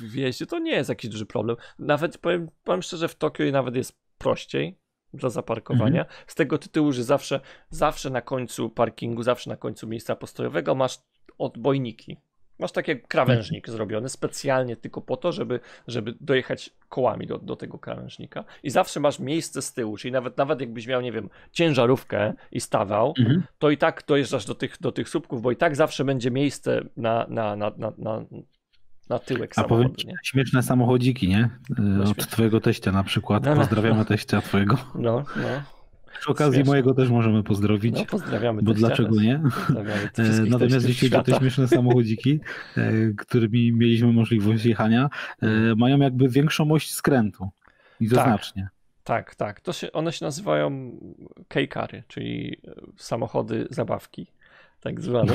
w 0.00 0.14
jeździe, 0.14 0.46
to 0.46 0.58
nie 0.58 0.72
jest 0.72 0.88
jakiś 0.88 1.10
duży 1.10 1.26
problem. 1.26 1.56
Nawet 1.78 2.18
powiem, 2.18 2.48
powiem 2.64 2.82
szczerze, 2.82 3.08
w 3.08 3.14
Tokio 3.14 3.52
nawet 3.52 3.76
jest 3.76 3.98
prościej 4.18 4.78
dla 5.14 5.30
zaparkowania. 5.30 6.00
Mhm. 6.00 6.18
Z 6.26 6.34
tego 6.34 6.58
tytułu, 6.58 6.92
że 6.92 7.04
zawsze, 7.04 7.40
zawsze 7.70 8.10
na 8.10 8.22
końcu 8.22 8.70
parkingu, 8.70 9.22
zawsze 9.22 9.50
na 9.50 9.56
końcu 9.56 9.86
miejsca 9.86 10.16
postojowego 10.16 10.74
masz 10.74 10.98
odbojniki. 11.38 12.16
Masz 12.58 12.72
taki 12.72 13.00
krawężnik 13.00 13.64
mhm. 13.64 13.76
zrobiony 13.76 14.08
specjalnie 14.08 14.76
tylko 14.76 15.00
po 15.00 15.16
to, 15.16 15.32
żeby, 15.32 15.60
żeby 15.86 16.14
dojechać 16.20 16.70
kołami 16.88 17.26
do, 17.26 17.38
do 17.38 17.56
tego 17.56 17.78
krawężnika. 17.78 18.44
I 18.62 18.70
zawsze 18.70 19.00
masz 19.00 19.18
miejsce 19.18 19.62
z 19.62 19.72
tyłu, 19.72 19.96
czyli 19.96 20.12
nawet, 20.12 20.36
nawet 20.36 20.60
jakbyś 20.60 20.86
miał, 20.86 21.00
nie 21.00 21.12
wiem, 21.12 21.30
ciężarówkę 21.52 22.34
i 22.52 22.60
stawał, 22.60 23.14
mhm. 23.18 23.42
to 23.58 23.70
i 23.70 23.78
tak 23.78 24.04
dojeżdżasz 24.06 24.44
do 24.44 24.54
tych, 24.54 24.80
do 24.80 24.92
tych 24.92 25.08
słupków, 25.08 25.42
bo 25.42 25.50
i 25.50 25.56
tak 25.56 25.76
zawsze 25.76 26.04
będzie 26.04 26.30
miejsce 26.30 26.84
na, 26.96 27.26
na, 27.28 27.56
na, 27.56 27.72
na, 27.76 27.92
na 27.98 28.24
na 29.08 29.18
tyłek 29.18 29.52
A 29.56 29.64
powiem 29.64 29.96
ci, 29.96 30.08
śmieszne 30.24 30.62
samochodziki, 30.62 31.28
nie? 31.28 31.50
No, 31.78 32.10
Od 32.10 32.26
twojego 32.26 32.60
teścia 32.60 32.92
na 32.92 33.04
przykład. 33.04 33.44
No, 33.44 33.54
no. 33.54 33.60
Pozdrawiamy 33.60 34.04
teścia 34.04 34.40
twojego. 34.40 34.76
No, 34.94 35.24
no. 35.36 35.62
Przy 36.20 36.30
okazji 36.30 36.54
Śmieszne. 36.54 36.70
mojego 36.70 36.94
też 36.94 37.10
możemy 37.10 37.42
pozdrowić. 37.42 37.96
No, 37.98 38.04
pozdrawiamy. 38.04 38.62
Bo 38.62 38.74
dlaczego 38.74 39.20
nie? 39.20 39.34
E, 39.34 40.44
natomiast 40.48 40.88
jeśli 40.88 41.10
chodzi 41.10 41.20
o 41.20 41.22
te 41.22 41.38
śmieszne 41.38 41.68
samochodziki, 41.68 42.40
e, 42.76 42.92
którymi 43.16 43.72
mieliśmy 43.72 44.12
możliwość 44.12 44.64
jechania, 44.64 45.10
e, 45.42 45.46
mm. 45.46 45.78
mają 45.78 45.98
jakby 45.98 46.28
większą 46.28 46.72
oś 46.72 46.90
skrętu. 46.90 47.48
I 48.00 48.08
to 48.08 48.16
tak. 48.16 48.24
znacznie. 48.24 48.68
Tak, 49.04 49.34
tak. 49.34 49.60
To 49.60 49.72
się, 49.72 49.92
one 49.92 50.12
się 50.12 50.24
nazywają 50.24 50.90
K-kary, 51.48 52.02
czyli 52.08 52.60
samochody 52.96 53.66
zabawki 53.70 54.26
tak 54.80 55.00
zwane. 55.00 55.32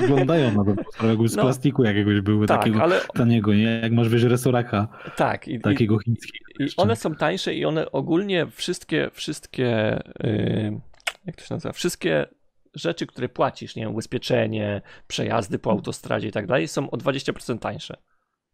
Wyglądają 0.00 0.64
na 0.64 0.64
to, 0.64 1.06
jakby 1.06 1.28
z 1.28 1.36
no, 1.36 1.42
plastiku 1.42 1.84
jakiegoś 1.84 2.20
były, 2.20 2.46
tak, 2.46 2.58
takiego 2.58 2.82
ale... 2.82 3.00
taniego, 3.14 3.54
nie? 3.54 3.80
Jak 3.82 3.92
masz 3.92 4.08
wiesz 4.08 4.22
resoraka 4.22 4.88
tak, 5.16 5.48
i, 5.48 5.60
takiego 5.60 5.98
chińskiego. 5.98 6.44
I 6.60 6.68
one 6.76 6.96
są 6.96 7.14
tańsze 7.14 7.54
i 7.54 7.64
one 7.64 7.92
ogólnie 7.92 8.46
wszystkie, 8.46 9.10
wszystkie 9.12 9.98
yy, 10.20 10.80
jak 11.26 11.36
to 11.36 11.44
się 11.44 11.54
nazywa, 11.54 11.72
wszystkie 11.72 12.26
rzeczy, 12.74 13.06
które 13.06 13.28
płacisz, 13.28 13.76
nie 13.76 13.82
wiem, 13.82 13.92
ubezpieczenie, 13.92 14.82
przejazdy 15.08 15.58
po 15.58 15.70
autostradzie 15.70 16.28
i 16.28 16.32
tak 16.32 16.46
dalej, 16.46 16.68
są 16.68 16.90
o 16.90 16.96
20% 16.96 17.58
tańsze. 17.58 17.96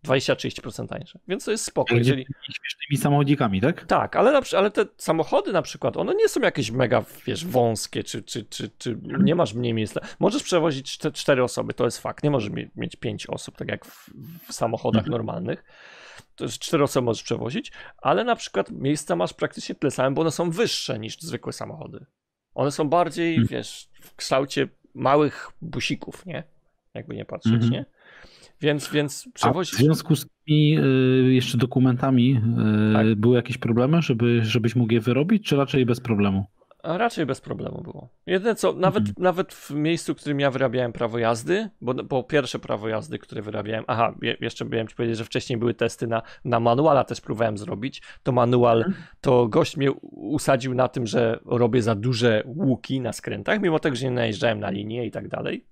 20-30% 0.04 0.88
tańsze. 0.88 1.18
Więc 1.28 1.44
to 1.44 1.50
jest 1.50 1.64
spoko. 1.64 1.94
Jeżeli... 1.94 2.26
Śmiesznymi 2.42 3.02
samochodzikami, 3.02 3.60
tak? 3.60 3.86
Tak, 3.86 4.16
ale, 4.16 4.32
na, 4.32 4.40
ale 4.56 4.70
te 4.70 4.86
samochody 4.96 5.52
na 5.52 5.62
przykład, 5.62 5.96
one 5.96 6.14
nie 6.14 6.28
są 6.28 6.40
jakieś 6.40 6.70
mega, 6.70 7.04
wiesz, 7.26 7.46
wąskie, 7.46 8.04
czy, 8.04 8.22
czy, 8.22 8.44
czy, 8.44 8.70
czy 8.78 8.98
nie 9.02 9.34
masz 9.34 9.54
mniej 9.54 9.74
miejsca. 9.74 10.00
Możesz 10.18 10.42
przewozić 10.42 10.98
cztery 10.98 11.44
osoby, 11.44 11.74
to 11.74 11.84
jest 11.84 11.98
fakt. 11.98 12.24
Nie 12.24 12.30
możesz 12.30 12.50
mieć 12.76 12.96
pięć 12.96 13.26
osób, 13.26 13.56
tak 13.56 13.68
jak 13.68 13.84
w, 13.84 14.10
w 14.48 14.52
samochodach 14.52 15.04
mhm. 15.04 15.12
normalnych. 15.12 15.64
to 16.34 16.44
jest 16.44 16.58
cztery 16.58 16.84
osoby 16.84 17.04
możesz 17.04 17.22
przewozić, 17.22 17.72
ale 17.98 18.24
na 18.24 18.36
przykład 18.36 18.70
miejsca 18.70 19.16
masz 19.16 19.32
praktycznie 19.32 19.74
tyle 19.74 19.90
same, 19.90 20.14
bo 20.14 20.20
one 20.20 20.30
są 20.30 20.50
wyższe 20.50 20.98
niż 20.98 21.20
zwykłe 21.20 21.52
samochody. 21.52 22.06
One 22.54 22.72
są 22.72 22.88
bardziej, 22.88 23.34
hmm. 23.34 23.48
wiesz, 23.48 23.88
w 24.02 24.16
kształcie 24.16 24.68
małych 24.94 25.50
busików, 25.62 26.26
nie? 26.26 26.44
Jakby 26.94 27.14
nie 27.14 27.24
patrzeć, 27.24 27.52
hmm. 27.52 27.70
nie? 27.70 27.84
Więc, 28.60 28.90
więc. 28.90 29.28
A 29.42 29.52
w 29.52 29.64
związku 29.64 30.16
z 30.16 30.26
tymi 30.46 30.78
y, 30.78 31.34
jeszcze 31.34 31.58
dokumentami 31.58 32.40
y, 32.90 32.94
tak. 32.94 33.14
były 33.14 33.36
jakieś 33.36 33.58
problemy, 33.58 34.02
żeby, 34.02 34.44
żebyś 34.44 34.76
mógł 34.76 34.92
je 34.92 35.00
wyrobić, 35.00 35.46
czy 35.46 35.56
raczej 35.56 35.86
bez 35.86 36.00
problemu? 36.00 36.46
A 36.84 36.98
raczej 36.98 37.26
bez 37.26 37.40
problemu 37.40 37.82
było. 37.82 38.08
Jedyne 38.26 38.54
co, 38.54 38.72
nawet, 38.72 38.98
mhm. 38.98 39.14
nawet 39.18 39.54
w 39.54 39.70
miejscu, 39.70 40.14
w 40.14 40.16
którym 40.16 40.40
ja 40.40 40.50
wyrabiałem 40.50 40.92
prawo 40.92 41.18
jazdy, 41.18 41.68
bo, 41.80 41.94
bo 41.94 42.22
pierwsze 42.22 42.58
prawo 42.58 42.88
jazdy, 42.88 43.18
które 43.18 43.42
wyrabiałem, 43.42 43.84
aha, 43.86 44.14
jeszcze 44.40 44.64
miałem 44.64 44.88
ci 44.88 44.96
powiedzieć, 44.96 45.18
że 45.18 45.24
wcześniej 45.24 45.58
były 45.58 45.74
testy 45.74 46.06
na, 46.06 46.22
na 46.44 46.60
manuala, 46.60 47.04
też 47.04 47.20
próbowałem 47.20 47.58
zrobić. 47.58 48.02
To 48.22 48.32
manual, 48.32 48.78
mhm. 48.78 48.94
to 49.20 49.48
gość 49.48 49.76
mnie 49.76 49.92
usadził 50.10 50.74
na 50.74 50.88
tym, 50.88 51.06
że 51.06 51.40
robię 51.44 51.82
za 51.82 51.94
duże 51.94 52.42
łuki 52.46 53.00
na 53.00 53.12
skrętach, 53.12 53.60
mimo 53.60 53.78
tego, 53.78 53.96
że 53.96 54.04
nie 54.04 54.10
najeżdżałem 54.10 54.60
na 54.60 54.70
linię 54.70 55.06
i 55.06 55.10
tak 55.10 55.28
dalej. 55.28 55.64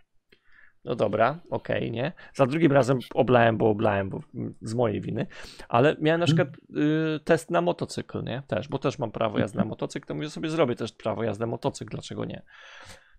No 0.84 0.94
dobra, 0.94 1.40
okej, 1.50 1.76
okay, 1.76 1.90
nie? 1.90 2.12
Za 2.34 2.46
drugim 2.46 2.72
razem 2.72 2.98
oblałem, 3.14 3.56
bo 3.56 3.70
oblałem, 3.70 4.10
bo 4.10 4.20
z 4.60 4.74
mojej 4.74 5.00
winy, 5.00 5.26
ale 5.68 5.96
miałem 6.00 6.20
na 6.20 6.26
przykład 6.26 6.48
y, 6.48 7.20
test 7.24 7.50
na 7.50 7.60
motocykl, 7.60 8.22
nie? 8.22 8.42
Też, 8.46 8.68
bo 8.68 8.78
też 8.78 8.98
mam 8.98 9.10
prawo 9.10 9.38
jazdy 9.38 9.58
na 9.58 9.64
motocykl, 9.64 10.06
to 10.06 10.14
mówię 10.14 10.30
sobie 10.30 10.50
zrobię 10.50 10.76
też 10.76 10.92
prawo 10.92 11.24
jazdy 11.24 11.40
na 11.40 11.46
motocykl, 11.46 11.90
dlaczego 11.90 12.24
nie? 12.24 12.42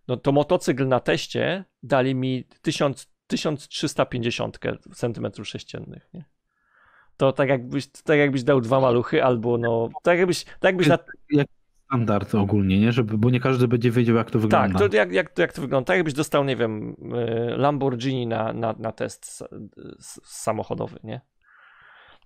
No 0.08 0.18
to 0.18 0.32
motocykl 0.32 0.88
na 0.88 1.00
teście 1.00 1.66
dali 1.84 2.16
mi 2.16 2.44
1000, 2.62 3.14
1350 3.28 4.60
centymetrów 4.94 5.48
sześciennych, 5.48 6.10
nie? 6.14 6.26
To 7.18 7.32
tak 7.32 7.50
jakbyś, 7.50 7.88
tak 7.88 8.18
jakbyś 8.18 8.44
dał 8.44 8.62
dwa 8.62 8.80
maluchy, 8.80 9.24
albo 9.24 9.58
no, 9.58 9.90
tak 10.04 10.18
jakbyś, 10.18 10.44
tak 10.44 10.64
jakbyś 10.64 10.88
na... 10.88 10.98
Jak 11.30 11.48
standard 11.94 12.36
ogólnie, 12.36 12.80
nie? 12.80 12.92
Żeby, 12.92 13.18
bo 13.18 13.30
nie 13.30 13.40
każdy 13.40 13.68
będzie 13.68 13.92
wiedział, 13.92 14.16
jak 14.16 14.32
to 14.32 14.40
wygląda. 14.40 14.80
Tak, 14.80 14.90
to 14.90 14.96
jak, 14.96 15.12
jak, 15.12 15.40
jak 15.40 15.54
to 15.54 15.62
wygląda? 15.62 15.86
Tak 15.86 15.98
jakbyś 15.98 16.14
dostał, 16.14 16.44
nie 16.44 16.56
wiem, 16.56 16.96
y, 17.54 17.58
Lamborghini 17.58 18.28
na, 18.28 18.54
na, 18.54 18.76
na 18.80 18.92
test 18.92 19.44
samochodowy, 20.24 21.00
nie? 21.04 21.22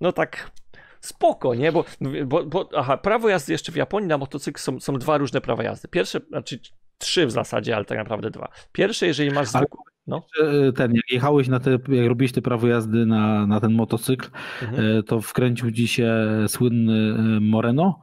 No 0.02 0.12
tak 0.12 0.52
spoko, 1.00 1.56
nie? 1.56 1.72
Bo, 1.72 1.86
bo, 2.26 2.46
bo 2.46 2.70
aha, 2.76 2.98
prawo 2.98 3.30
jazdy 3.30 3.52
jeszcze 3.52 3.72
w 3.72 3.76
Japonii 3.76 4.08
na 4.08 4.18
motocykl 4.18 4.60
są, 4.60 4.80
są 4.80 4.94
dwa 4.94 5.18
różne 5.18 5.42
prawa 5.42 5.64
jazdy. 5.64 5.88
Pierwsze, 5.88 6.20
znaczy 6.30 6.60
trzy 6.98 7.26
w 7.26 7.32
zasadzie, 7.32 7.76
ale 7.76 7.86
tak 7.86 7.98
naprawdę 7.98 8.30
dwa. 8.30 8.50
Pierwsze, 8.72 9.08
jeżeli 9.08 9.32
masz 9.32 9.48
zwykły... 9.48 9.80
No. 10.08 10.22
Y, 10.68 10.74
ten, 10.74 10.94
jak 10.96 11.12
jechałeś 11.12 11.48
na 11.48 11.60
te, 11.60 11.72
jak 11.72 12.08
robiłeś 12.08 12.32
te 12.32 12.42
prawo 12.42 12.68
jazdy 12.68 13.06
na, 13.06 13.48
na 13.48 13.60
ten 13.60 13.74
motocykl, 13.74 14.30
mhm. 14.62 14.86
Y, 14.86 15.04
to 15.04 15.22
wkręcił 15.22 15.72
ci 15.72 15.88
się 15.88 16.16
słynny 16.48 17.16
Moreno? 17.42 18.00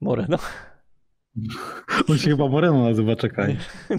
Moreno? 0.00 0.38
On 2.10 2.18
się 2.18 2.30
chyba 2.30 2.48
Moreno 2.48 2.82
nazywa, 2.82 3.16
czekaj. 3.16 3.56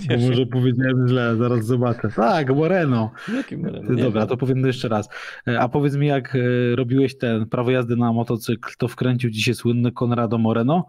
Nie, 0.10 0.18
nie 0.18 0.30
może 0.30 0.46
powiedziałem 0.46 1.08
źle, 1.08 1.36
zaraz 1.36 1.66
zobaczę. 1.66 2.10
Tak, 2.16 2.56
Moreno. 2.56 3.12
Jaki 3.36 3.58
Moreno? 3.58 3.96
Dobra, 3.96 4.26
to 4.26 4.38
powiem 4.38 4.66
jeszcze 4.66 4.88
raz. 4.88 5.10
E, 5.48 5.60
a 5.60 5.70
powiedz 5.70 5.96
mi, 5.96 6.08
jak 6.08 6.36
e, 6.36 6.76
robiłeś 6.76 7.18
ten 7.18 7.46
prawo 7.46 7.72
jazdy 7.72 7.96
na 7.96 8.14
motocykl, 8.14 8.72
to 8.78 8.88
wkręcił 8.88 9.32
ci 9.32 9.42
się 9.42 9.54
słynny 9.54 9.92
Conrado 9.92 10.38
Moreno? 10.38 10.86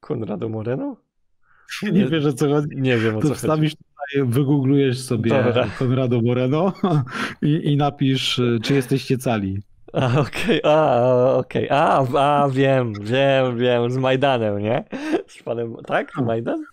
Conrado 0.00 0.48
Moreno? 0.48 0.96
Nie, 1.82 1.92
nie 1.92 2.06
wiesz 2.06 2.24
o 2.24 2.32
co 2.32 2.48
chodzi? 2.48 2.68
Nie 2.76 2.98
wiem 2.98 3.16
o 3.16 3.20
to 3.20 3.28
co 3.28 3.34
wstawisz 3.34 3.72
chodzi. 3.72 3.84
tutaj, 4.16 4.32
wygooglujesz 4.32 5.00
sobie 5.00 5.30
Dobra. 5.30 5.66
Conrado 5.78 6.22
Moreno 6.22 6.72
i, 7.42 7.72
i 7.72 7.76
napisz, 7.76 8.38
e, 8.38 8.58
czy 8.62 8.74
jesteście 8.74 9.18
cali. 9.18 9.62
A, 9.94 10.20
okej, 10.20 10.62
okay, 10.62 10.72
a, 10.72 11.36
okej, 11.36 11.68
okay. 11.68 11.78
a, 11.78 12.42
a, 12.42 12.48
wiem, 12.48 12.92
wiem, 13.00 13.58
wiem, 13.58 13.90
z 13.90 13.96
Majdanem, 13.96 14.58
nie? 14.58 14.84
Z 15.26 15.42
panem, 15.42 15.76
tak? 15.86 16.12
Z 16.18 16.20
Majdan? 16.20 16.64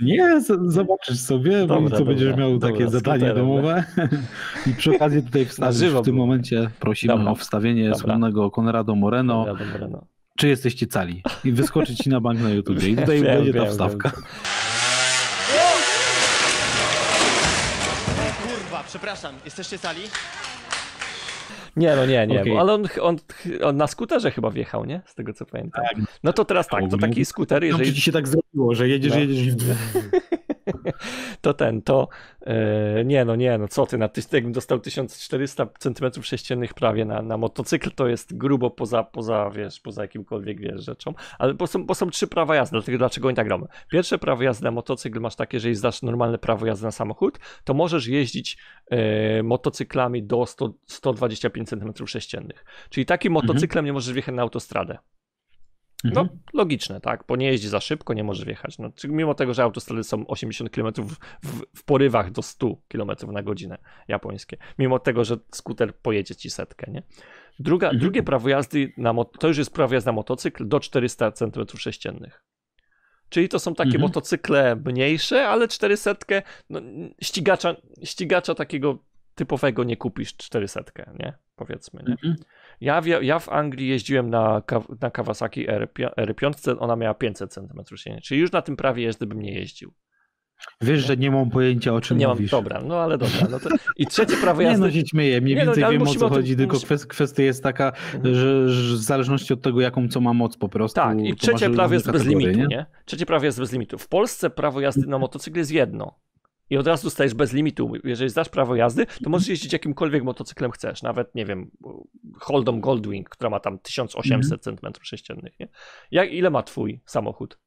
Nie, 0.00 0.40
zobaczysz 0.66 1.18
sobie, 1.18 1.66
dobra, 1.66 1.90
co 1.90 1.98
dobra, 1.98 2.04
będziesz 2.04 2.36
miał 2.36 2.58
dobra, 2.58 2.70
takie 2.70 2.88
zadanie 2.88 3.34
domowe. 3.34 3.84
I 4.70 4.74
przy 4.74 4.96
okazji 4.96 5.22
tutaj 5.22 5.44
wstawisz, 5.44 5.92
w 5.92 6.02
tym 6.02 6.16
momencie 6.16 6.70
prosimy 6.80 7.14
dobra, 7.14 7.30
o 7.30 7.34
wstawienie 7.34 7.94
słynnego 7.94 8.50
Conrado 8.50 8.94
Moreno. 8.94 9.46
Moreno. 9.72 10.06
Czy 10.38 10.48
jesteście 10.48 10.86
cali? 10.86 11.22
I 11.44 11.52
wyskoczy 11.52 11.96
ci 11.96 12.10
na 12.10 12.20
bank 12.20 12.40
na 12.40 12.50
YouTube. 12.50 12.82
I 12.82 12.96
tutaj 12.96 13.22
wiem, 13.22 13.36
będzie 13.36 13.54
ta 13.54 13.66
wstawka. 13.66 14.08
Wiem. 14.08 14.22
Kurwa, 18.42 18.84
przepraszam, 18.86 19.34
jesteście 19.44 19.78
cali? 19.78 20.02
Nie, 21.76 21.96
no 21.96 22.06
nie, 22.06 22.26
nie, 22.26 22.40
okay. 22.40 22.60
ale 22.60 22.72
on, 22.72 22.84
on, 23.00 23.16
on, 23.62 23.76
na 23.76 23.86
skuterze 23.86 24.30
chyba 24.30 24.50
wjechał, 24.50 24.84
nie? 24.84 25.02
Z 25.06 25.14
tego 25.14 25.32
co 25.32 25.46
pamiętam. 25.46 25.84
Tak. 25.84 25.96
No 26.22 26.32
to 26.32 26.44
teraz 26.44 26.68
tak, 26.68 26.90
to 26.90 26.98
taki 26.98 27.24
skuter, 27.24 27.64
jeżeli... 27.64 27.88
No, 27.88 27.94
ci 27.94 28.00
się 28.00 28.12
tak 28.12 28.28
zrobiło, 28.28 28.74
że 28.74 28.88
jedziesz, 28.88 29.12
no. 29.12 29.18
jedziesz 29.20 29.54
to 31.40 31.54
ten, 31.54 31.82
to 31.82 32.08
yy, 32.46 33.04
nie 33.04 33.24
no, 33.24 33.36
nie 33.36 33.58
no, 33.58 33.68
co 33.68 33.86
ty, 33.86 33.98
na 33.98 34.08
ty, 34.08 34.22
jakbym 34.32 34.52
dostał 34.52 34.78
1400 34.80 35.66
cm 35.78 36.22
sześciennych 36.22 36.74
prawie 36.74 37.04
na, 37.04 37.22
na 37.22 37.36
motocykl, 37.36 37.90
to 37.90 38.08
jest 38.08 38.36
grubo 38.36 38.70
poza, 38.70 39.02
poza, 39.02 39.50
wiesz, 39.50 39.80
poza 39.80 40.02
jakimkolwiek, 40.02 40.60
wiesz, 40.60 40.84
rzeczą, 40.84 41.14
ale 41.38 41.54
bo 41.54 41.66
są, 41.66 41.86
bo 41.86 41.94
są 41.94 42.10
trzy 42.10 42.26
prawa 42.26 42.56
jazdy, 42.56 42.76
dlatego 42.76 42.98
dlaczego 42.98 43.28
oni 43.28 43.36
tak 43.36 43.48
robią. 43.48 43.66
Pierwsze 43.88 44.18
prawo 44.18 44.42
jazdy 44.42 44.64
na 44.64 44.70
motocykl 44.70 45.20
masz 45.20 45.36
takie, 45.36 45.60
że 45.60 45.68
jeżeli 45.68 45.78
zdasz 45.78 46.02
normalne 46.02 46.38
prawo 46.38 46.66
jazdy 46.66 46.84
na 46.84 46.92
samochód, 46.92 47.38
to 47.64 47.74
możesz 47.74 48.06
jeździć 48.06 48.58
yy, 48.90 48.98
motocyklami 49.42 50.22
do 50.22 50.46
100, 50.46 50.72
125 50.86 51.68
cm 51.68 52.06
sześciennych, 52.06 52.64
czyli 52.90 53.06
takim 53.06 53.32
mhm. 53.32 53.46
motocyklem 53.46 53.78
mhm. 53.78 53.86
nie 53.86 53.92
możesz 53.92 54.12
wjechać 54.14 54.34
na 54.34 54.42
autostradę. 54.42 54.98
No, 56.04 56.20
mhm. 56.20 56.40
logiczne, 56.52 57.00
tak, 57.00 57.24
bo 57.28 57.36
nie 57.36 57.46
jeździ 57.46 57.68
za 57.68 57.80
szybko, 57.80 58.14
nie 58.14 58.24
może 58.24 58.44
wjechać. 58.44 58.78
No, 58.78 58.90
mimo 59.08 59.34
tego, 59.34 59.54
że 59.54 59.62
autostrady 59.62 60.04
są 60.04 60.26
80 60.26 60.70
km 60.70 60.92
w, 60.96 61.16
w, 61.76 61.84
porywach 61.84 62.30
do 62.30 62.42
100 62.42 62.76
km 62.88 63.10
na 63.32 63.42
godzinę 63.42 63.78
japońskie, 64.08 64.56
mimo 64.78 64.98
tego, 64.98 65.24
że 65.24 65.36
skuter 65.50 65.96
pojedzie 65.96 66.36
ci 66.36 66.50
setkę, 66.50 66.90
nie? 66.90 67.02
Druga, 67.58 67.86
mhm. 67.86 68.00
Drugie 68.00 68.22
prawo 68.22 68.48
jazdy, 68.48 68.92
na 68.96 69.14
to 69.38 69.48
już 69.48 69.58
jest 69.58 69.74
prawo 69.74 69.94
jazdy 69.94 70.08
na 70.08 70.12
motocykl 70.12 70.68
do 70.68 70.80
400 70.80 71.30
cm3. 71.30 72.30
Czyli 73.28 73.48
to 73.48 73.58
są 73.58 73.74
takie 73.74 73.88
mhm. 73.88 74.02
motocykle 74.02 74.76
mniejsze, 74.76 75.48
ale 75.48 75.68
400, 75.68 76.14
no, 76.70 76.80
ścigacza, 77.22 77.76
ścigacza 78.04 78.54
takiego 78.54 78.98
typowego 79.34 79.84
nie 79.84 79.96
kupisz 79.96 80.36
400, 80.36 80.82
nie? 81.18 81.32
Powiedzmy, 81.56 82.02
nie? 82.06 82.12
Mhm. 82.12 82.36
Ja, 82.80 83.00
w, 83.00 83.06
ja 83.06 83.38
w 83.38 83.48
Anglii 83.48 83.88
jeździłem 83.88 84.30
na, 84.30 84.62
na 85.00 85.10
Kawasaki 85.10 85.66
R5, 86.18 86.76
ona 86.78 86.96
miała 86.96 87.14
500 87.14 87.52
cm 87.52 87.82
czyli 88.22 88.40
już 88.40 88.52
na 88.52 88.62
tym 88.62 88.76
prawie 88.76 89.04
jazdy 89.04 89.26
bym 89.26 89.42
nie 89.42 89.52
jeździł. 89.52 89.94
Wiesz, 90.80 91.06
że 91.06 91.16
nie 91.16 91.30
mam 91.30 91.50
pojęcia 91.50 91.94
o 91.94 92.00
czym 92.00 92.18
nie 92.18 92.28
mówisz. 92.28 92.52
Mam, 92.52 92.62
dobra, 92.62 92.80
no 92.84 93.00
ale 93.00 93.18
dobra. 93.18 93.48
No 93.50 93.60
to... 93.60 93.68
I 93.96 94.06
trzecie 94.06 94.36
prawo 94.36 94.62
jazdy... 94.62 94.80
Nie 94.80 94.86
no, 94.86 94.92
się 94.92 95.06
śmieję, 95.06 95.40
mniej 95.40 95.56
nie, 95.56 95.64
no, 95.64 95.66
więcej 95.66 95.84
no, 95.84 95.90
wiem 95.90 96.02
o 96.02 96.14
co 96.14 96.28
chodzi, 96.28 96.56
tym... 96.56 96.68
tylko 96.68 96.86
kwestia 97.08 97.42
jest 97.42 97.62
taka, 97.62 97.92
mhm. 98.14 98.34
że, 98.34 98.68
że, 98.68 98.96
w 98.96 98.98
zależności 98.98 99.52
od 99.52 99.62
tego, 99.62 99.80
jaką 99.80 100.08
co 100.08 100.20
ma 100.20 100.32
moc 100.32 100.56
po 100.56 100.68
prostu. 100.68 100.94
Tak, 100.94 101.20
i 101.20 101.36
trzecie 101.36 101.70
prawo 101.70 101.94
jest 101.94 102.10
bez 102.10 102.24
limitu, 102.24 102.58
nie? 102.58 102.66
nie? 102.66 102.86
Trzecie 103.04 103.26
prawo 103.26 103.44
jest 103.44 103.58
bez 103.58 103.72
limitu. 103.72 103.98
W 103.98 104.08
Polsce 104.08 104.50
prawo 104.50 104.80
jazdy 104.80 105.06
na 105.06 105.18
motocykl 105.18 105.58
jest 105.58 105.70
jedno 105.70 106.18
i 106.72 106.76
od 106.76 106.86
razu 106.86 107.06
dostajesz 107.06 107.34
bez 107.34 107.52
limitu. 107.52 107.92
Jeżeli 108.04 108.30
zdasz 108.30 108.48
prawo 108.48 108.76
jazdy, 108.76 109.06
to 109.24 109.30
możesz 109.30 109.48
jeździć 109.48 109.72
jakimkolwiek 109.72 110.24
motocyklem 110.24 110.70
chcesz. 110.70 111.02
Nawet, 111.02 111.34
nie 111.34 111.46
wiem, 111.46 111.70
Holdom 112.40 112.80
Goldwing, 112.80 113.28
która 113.28 113.50
ma 113.50 113.60
tam 113.60 113.78
1800 113.78 114.66
mm. 114.66 114.78
cm3, 114.78 115.42
nie? 115.42 115.68
Jak, 116.10 116.32
ile 116.32 116.50
ma 116.50 116.62
twój 116.62 117.00
samochód? 117.06 117.58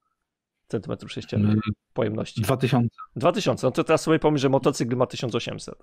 Centymetrów 0.67 1.11
sześciennych 1.11 1.51
mm. 1.51 1.61
pojemności? 1.93 2.41
2000. 2.41 2.95
2000. 3.15 3.67
No 3.67 3.71
to 3.71 3.83
teraz 3.83 4.01
sobie 4.01 4.19
pomyśl, 4.19 4.41
że 4.41 4.49
motocykl 4.49 4.95
ma 4.95 5.05
1800. 5.05 5.75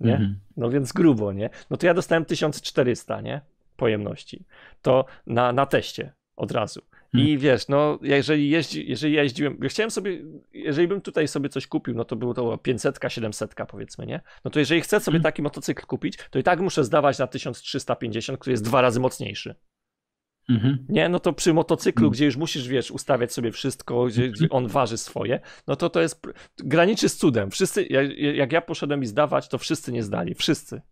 Nie? 0.00 0.16
Mm. 0.16 0.40
No 0.56 0.70
więc 0.70 0.92
grubo, 0.92 1.32
nie? 1.32 1.50
No 1.70 1.76
to 1.76 1.86
ja 1.86 1.94
dostałem 1.94 2.24
1400, 2.24 3.20
nie? 3.20 3.40
Pojemności. 3.76 4.44
To 4.82 5.04
na, 5.26 5.52
na 5.52 5.66
teście 5.66 6.14
od 6.36 6.52
razu. 6.52 6.82
I 7.12 7.18
hmm. 7.18 7.38
wiesz, 7.38 7.68
no 7.68 7.98
jeżeli, 8.02 8.50
jeździ, 8.50 8.88
jeżeli 8.88 9.14
ja 9.14 9.22
jeździłem, 9.22 9.58
chciałem 9.68 9.90
sobie, 9.90 10.22
jeżeli 10.52 10.88
bym 10.88 11.00
tutaj 11.00 11.28
sobie 11.28 11.48
coś 11.48 11.66
kupił, 11.66 11.94
no 11.94 12.04
to 12.04 12.16
było 12.16 12.34
to 12.34 12.58
500, 12.58 12.98
700 13.08 13.54
powiedzmy, 13.68 14.06
nie? 14.06 14.20
No 14.44 14.50
to 14.50 14.58
jeżeli 14.58 14.80
chcę 14.80 15.00
sobie 15.00 15.14
hmm. 15.14 15.22
taki 15.22 15.42
motocykl 15.42 15.86
kupić, 15.86 16.18
to 16.30 16.38
i 16.38 16.42
tak 16.42 16.60
muszę 16.60 16.84
zdawać 16.84 17.18
na 17.18 17.26
1350, 17.26 18.38
który 18.38 18.52
jest 18.52 18.64
dwa 18.64 18.80
razy 18.80 19.00
mocniejszy. 19.00 19.54
Mhm. 20.48 20.86
Nie, 20.88 21.08
no 21.08 21.20
to 21.20 21.32
przy 21.32 21.54
motocyklu, 21.54 22.06
mhm. 22.06 22.12
gdzie 22.12 22.24
już 22.24 22.36
musisz, 22.36 22.68
wiesz, 22.68 22.90
ustawiać 22.90 23.32
sobie 23.32 23.52
wszystko, 23.52 24.04
gdzie, 24.04 24.28
gdzie, 24.28 24.48
on 24.50 24.66
waży 24.66 24.98
swoje, 24.98 25.40
no 25.66 25.76
to 25.76 25.90
to 25.90 26.00
jest, 26.00 26.26
graniczy 26.58 27.08
z 27.08 27.16
cudem. 27.16 27.50
Wszyscy, 27.50 27.86
jak, 27.90 28.18
jak 28.18 28.52
ja 28.52 28.60
poszedłem 28.60 29.02
i 29.02 29.06
zdawać, 29.06 29.48
to 29.48 29.58
wszyscy 29.58 29.92
nie 29.92 30.02
zdali, 30.02 30.34
wszyscy. 30.34 30.82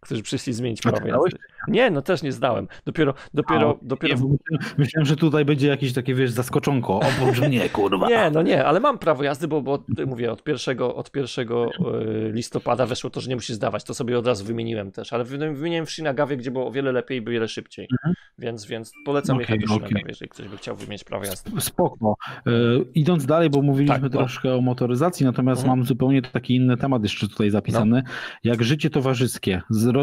Którzy 0.00 0.22
przyszli 0.22 0.52
zmienić 0.52 0.82
prawo 0.82 1.06
jazdy. 1.06 1.38
Nie, 1.68 1.90
no 1.90 2.02
też 2.02 2.22
nie 2.22 2.32
zdałem. 2.32 2.68
Dopiero, 2.86 3.14
dopiero, 3.34 3.78
A, 3.82 3.86
dopiero... 3.86 4.16
Nie, 4.16 4.58
myślałem, 4.78 5.06
że 5.06 5.16
tutaj 5.16 5.44
będzie 5.44 5.68
jakieś 5.68 5.92
takie, 5.92 6.14
wiesz, 6.14 6.30
zaskoczonko. 6.30 7.00
O 7.00 7.06
Boże, 7.20 7.50
nie, 7.50 7.68
kurwa. 7.68 8.08
Nie, 8.08 8.30
no 8.30 8.42
nie, 8.42 8.64
ale 8.64 8.80
mam 8.80 8.98
prawo 8.98 9.22
jazdy, 9.22 9.48
bo, 9.48 9.62
bo 9.62 9.84
mówię, 10.06 10.32
od 10.32 10.42
pierwszego, 10.42 10.94
od 10.94 11.10
pierwszego 11.10 11.66
e, 11.66 12.32
listopada 12.32 12.86
weszło 12.86 13.10
to, 13.10 13.20
że 13.20 13.28
nie 13.28 13.34
musisz 13.34 13.56
zdawać. 13.56 13.84
To 13.84 13.94
sobie 13.94 14.18
od 14.18 14.26
razu 14.26 14.44
wymieniłem 14.44 14.92
też, 14.92 15.12
ale 15.12 15.24
wymieniłem 15.24 15.86
w 15.86 15.90
Shinagawie, 15.90 16.36
gdzie 16.36 16.50
było 16.50 16.66
o 16.66 16.70
wiele 16.70 16.92
lepiej 16.92 17.18
i 17.18 17.28
o 17.28 17.30
wiele 17.30 17.48
szybciej. 17.48 17.88
Mhm. 17.92 18.14
Więc, 18.38 18.66
więc 18.66 18.92
polecam 19.04 19.36
okay, 19.36 19.42
jechać 19.42 19.60
do 19.60 19.66
Shinagawie, 19.66 19.96
okay. 19.96 20.08
jeżeli 20.08 20.28
ktoś 20.28 20.48
by 20.48 20.56
chciał 20.56 20.76
wymienić 20.76 21.04
prawo 21.04 21.24
jazdy. 21.24 21.60
Spoko. 21.60 22.16
E, 22.46 22.50
idąc 22.94 23.26
dalej, 23.26 23.50
bo 23.50 23.62
mówiliśmy 23.62 24.00
tak, 24.00 24.12
troszkę 24.12 24.54
o 24.54 24.60
motoryzacji, 24.60 25.26
natomiast 25.26 25.60
mhm. 25.62 25.78
mam 25.78 25.86
zupełnie 25.86 26.22
taki 26.22 26.56
inny 26.56 26.76
temat 26.76 27.02
jeszcze 27.02 27.28
tutaj 27.28 27.50
zapisany, 27.50 28.02
no. 28.04 28.12
jak 28.44 28.62
życie 28.62 28.90
towarzyskie. 28.90 29.62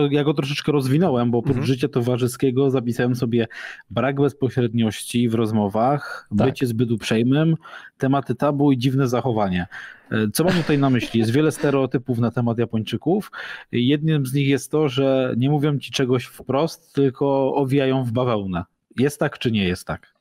Ja 0.10 0.24
go 0.24 0.34
troszeczkę 0.34 0.72
rozwinąłem, 0.72 1.32
bo 1.32 1.38
oprócz 1.38 1.58
mhm. 1.58 1.68
życia 1.68 1.88
towarzyskiego 1.88 2.72
zapisałem 2.72 3.16
sobie 3.16 3.48
brak 3.90 4.22
bezpośredniości 4.22 5.30
w 5.30 5.34
rozmowach, 5.34 6.28
tak. 6.38 6.48
bycie 6.48 6.68
zbyt 6.68 6.92
uprzejmym, 6.92 7.56
tematy 7.98 8.36
tabu 8.36 8.72
i 8.72 8.78
dziwne 8.78 9.08
zachowanie. 9.08 9.68
E, 10.12 10.28
co 10.34 10.44
mam 10.44 10.54
tutaj 10.54 10.78
na 10.78 10.90
myśli? 10.90 11.20
Jest 11.20 11.32
wiele 11.32 11.52
stereotypów 11.52 12.20
na 12.20 12.32
temat 12.32 12.58
Japończyków. 12.58 13.32
Jednym 13.72 14.26
z 14.26 14.34
nich 14.34 14.48
jest 14.48 14.72
to, 14.72 14.90
że 14.90 15.34
nie 15.38 15.50
mówią 15.50 15.80
ci 15.80 15.92
czegoś 15.92 16.26
wprost, 16.26 16.94
tylko 16.94 17.56
owijają 17.56 18.04
w 18.04 18.12
bawełnę. 18.12 18.64
Jest 19.00 19.20
tak, 19.20 19.40
czy 19.40 19.52
nie 19.52 19.68
jest 19.68 19.88
tak? 19.88 20.14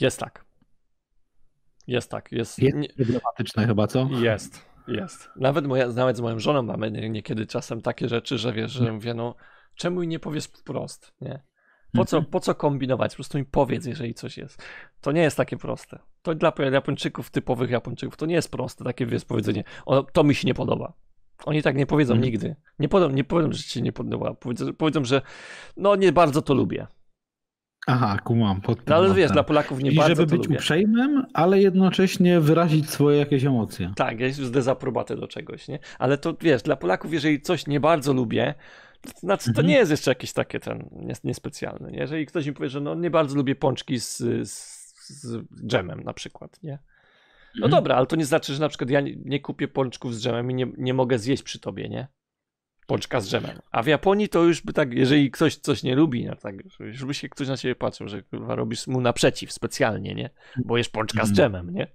Jest 0.00 0.20
tak. 0.20 0.44
Jest 1.86 2.10
tak. 2.10 2.32
Jest, 2.32 2.58
jest 2.58 2.94
problematyczne 2.96 3.66
chyba, 3.66 3.86
co? 3.86 4.08
Jest. 4.20 4.73
Jest. 4.88 5.30
Nawet, 5.36 5.66
moja, 5.66 5.88
nawet 5.88 6.16
z 6.16 6.20
moją 6.20 6.38
żoną 6.38 6.62
mamy 6.62 6.90
niekiedy 6.90 7.46
czasem 7.46 7.82
takie 7.82 8.08
rzeczy, 8.08 8.38
że 8.38 8.52
wiesz, 8.52 8.72
że 8.72 8.92
mówię, 8.92 9.14
no 9.14 9.34
czemu 9.74 10.02
i 10.02 10.08
nie 10.08 10.18
powiesz 10.18 10.44
wprost, 10.44 11.14
nie? 11.20 11.42
Po 11.92 12.04
co, 12.04 12.16
mhm. 12.16 12.30
po 12.30 12.40
co 12.40 12.54
kombinować? 12.54 13.12
Po 13.12 13.16
prostu 13.16 13.38
mi 13.38 13.44
powiedz, 13.44 13.86
jeżeli 13.86 14.14
coś 14.14 14.38
jest. 14.38 14.62
To 15.00 15.12
nie 15.12 15.22
jest 15.22 15.36
takie 15.36 15.56
proste. 15.56 15.98
To 16.22 16.34
dla 16.34 16.52
Japończyków, 16.72 17.30
typowych 17.30 17.70
Japończyków, 17.70 18.16
to 18.16 18.26
nie 18.26 18.34
jest 18.34 18.50
proste, 18.50 18.84
takie 18.84 19.04
jest 19.04 19.28
powiedzenie, 19.28 19.64
o, 19.86 20.02
to 20.02 20.24
mi 20.24 20.34
się 20.34 20.46
nie 20.46 20.54
podoba. 20.54 20.92
Oni 21.44 21.62
tak 21.62 21.76
nie 21.76 21.86
powiedzą 21.86 22.14
hmm. 22.14 22.24
nigdy. 22.24 22.56
Nie, 22.78 22.88
powiedzą, 22.88 23.10
nie 23.10 23.24
powiedzą, 23.24 23.52
że 23.52 23.62
ci 23.62 23.70
się 23.70 23.82
nie 23.82 23.92
podoba. 23.92 24.34
Powiedzą, 24.34 24.74
powiedzą, 24.74 25.04
że 25.04 25.22
no 25.76 25.96
nie 25.96 26.12
bardzo 26.12 26.42
to 26.42 26.54
lubię. 26.54 26.86
Aha, 27.86 28.18
kumam. 28.24 28.60
No, 28.86 28.96
ale 28.96 29.14
wiesz, 29.14 29.30
dla 29.30 29.42
Polaków 29.42 29.82
nie 29.82 29.90
I 29.90 29.94
bardzo 29.94 30.14
żeby 30.14 30.26
być 30.26 30.46
lubię. 30.46 30.56
uprzejmym, 30.56 31.26
ale 31.34 31.60
jednocześnie 31.60 32.40
wyrazić 32.40 32.90
swoje 32.90 33.18
jakieś 33.18 33.44
emocje. 33.44 33.92
Tak, 33.96 34.20
jest 34.20 34.52
dezaprobatę 34.52 35.16
do 35.16 35.28
czegoś, 35.28 35.68
nie? 35.68 35.78
Ale 35.98 36.18
to 36.18 36.34
wiesz, 36.40 36.62
dla 36.62 36.76
Polaków, 36.76 37.12
jeżeli 37.12 37.40
coś 37.40 37.66
nie 37.66 37.80
bardzo 37.80 38.12
lubię, 38.12 38.54
to 39.02 39.20
znaczy 39.20 39.44
to 39.44 39.50
mhm. 39.50 39.66
nie 39.66 39.74
jest 39.74 39.90
jeszcze 39.90 40.10
jakieś 40.10 40.32
takie 40.32 40.60
ten 40.60 40.88
niespecjalne. 41.24 41.90
Nie? 41.90 41.98
Jeżeli 41.98 42.26
ktoś 42.26 42.46
mi 42.46 42.52
powie, 42.52 42.68
że 42.68 42.80
no 42.80 42.94
nie 42.94 43.10
bardzo 43.10 43.36
lubię 43.36 43.54
pączki 43.54 44.00
z, 44.00 44.18
z, 44.48 44.84
z 45.06 45.44
dżemem 45.66 46.02
na 46.02 46.12
przykład, 46.12 46.62
nie? 46.62 46.78
No 47.54 47.66
mhm. 47.66 47.70
dobra, 47.70 47.96
ale 47.96 48.06
to 48.06 48.16
nie 48.16 48.24
znaczy, 48.24 48.54
że 48.54 48.60
na 48.60 48.68
przykład 48.68 48.90
ja 48.90 49.00
nie, 49.00 49.16
nie 49.24 49.40
kupię 49.40 49.68
pączków 49.68 50.14
z 50.14 50.22
dżemem 50.22 50.50
i 50.50 50.54
nie, 50.54 50.66
nie 50.78 50.94
mogę 50.94 51.18
zjeść 51.18 51.42
przy 51.42 51.58
tobie, 51.58 51.88
nie? 51.88 52.08
Pączka 52.86 53.20
z 53.20 53.28
dżemem. 53.30 53.58
A 53.70 53.82
w 53.82 53.86
Japonii 53.86 54.28
to 54.28 54.42
już 54.42 54.62
by 54.62 54.72
tak, 54.72 54.92
jeżeli 54.92 55.30
ktoś 55.30 55.56
coś 55.56 55.82
nie 55.82 55.94
lubi, 55.94 56.24
no 56.24 56.36
tak, 56.36 56.54
już 56.80 57.04
by 57.04 57.14
się 57.14 57.28
ktoś 57.28 57.48
na 57.48 57.56
ciebie 57.56 57.74
patrzył, 57.74 58.08
że 58.08 58.22
kurwa 58.22 58.54
robisz 58.54 58.86
mu 58.86 59.00
naprzeciw 59.00 59.52
specjalnie, 59.52 60.14
nie? 60.14 60.30
Bo 60.64 60.76
jest 60.78 60.92
pączka 60.92 61.26
z 61.26 61.30
mhm. 61.30 61.34
dżemem, 61.36 61.74
nie? 61.74 61.86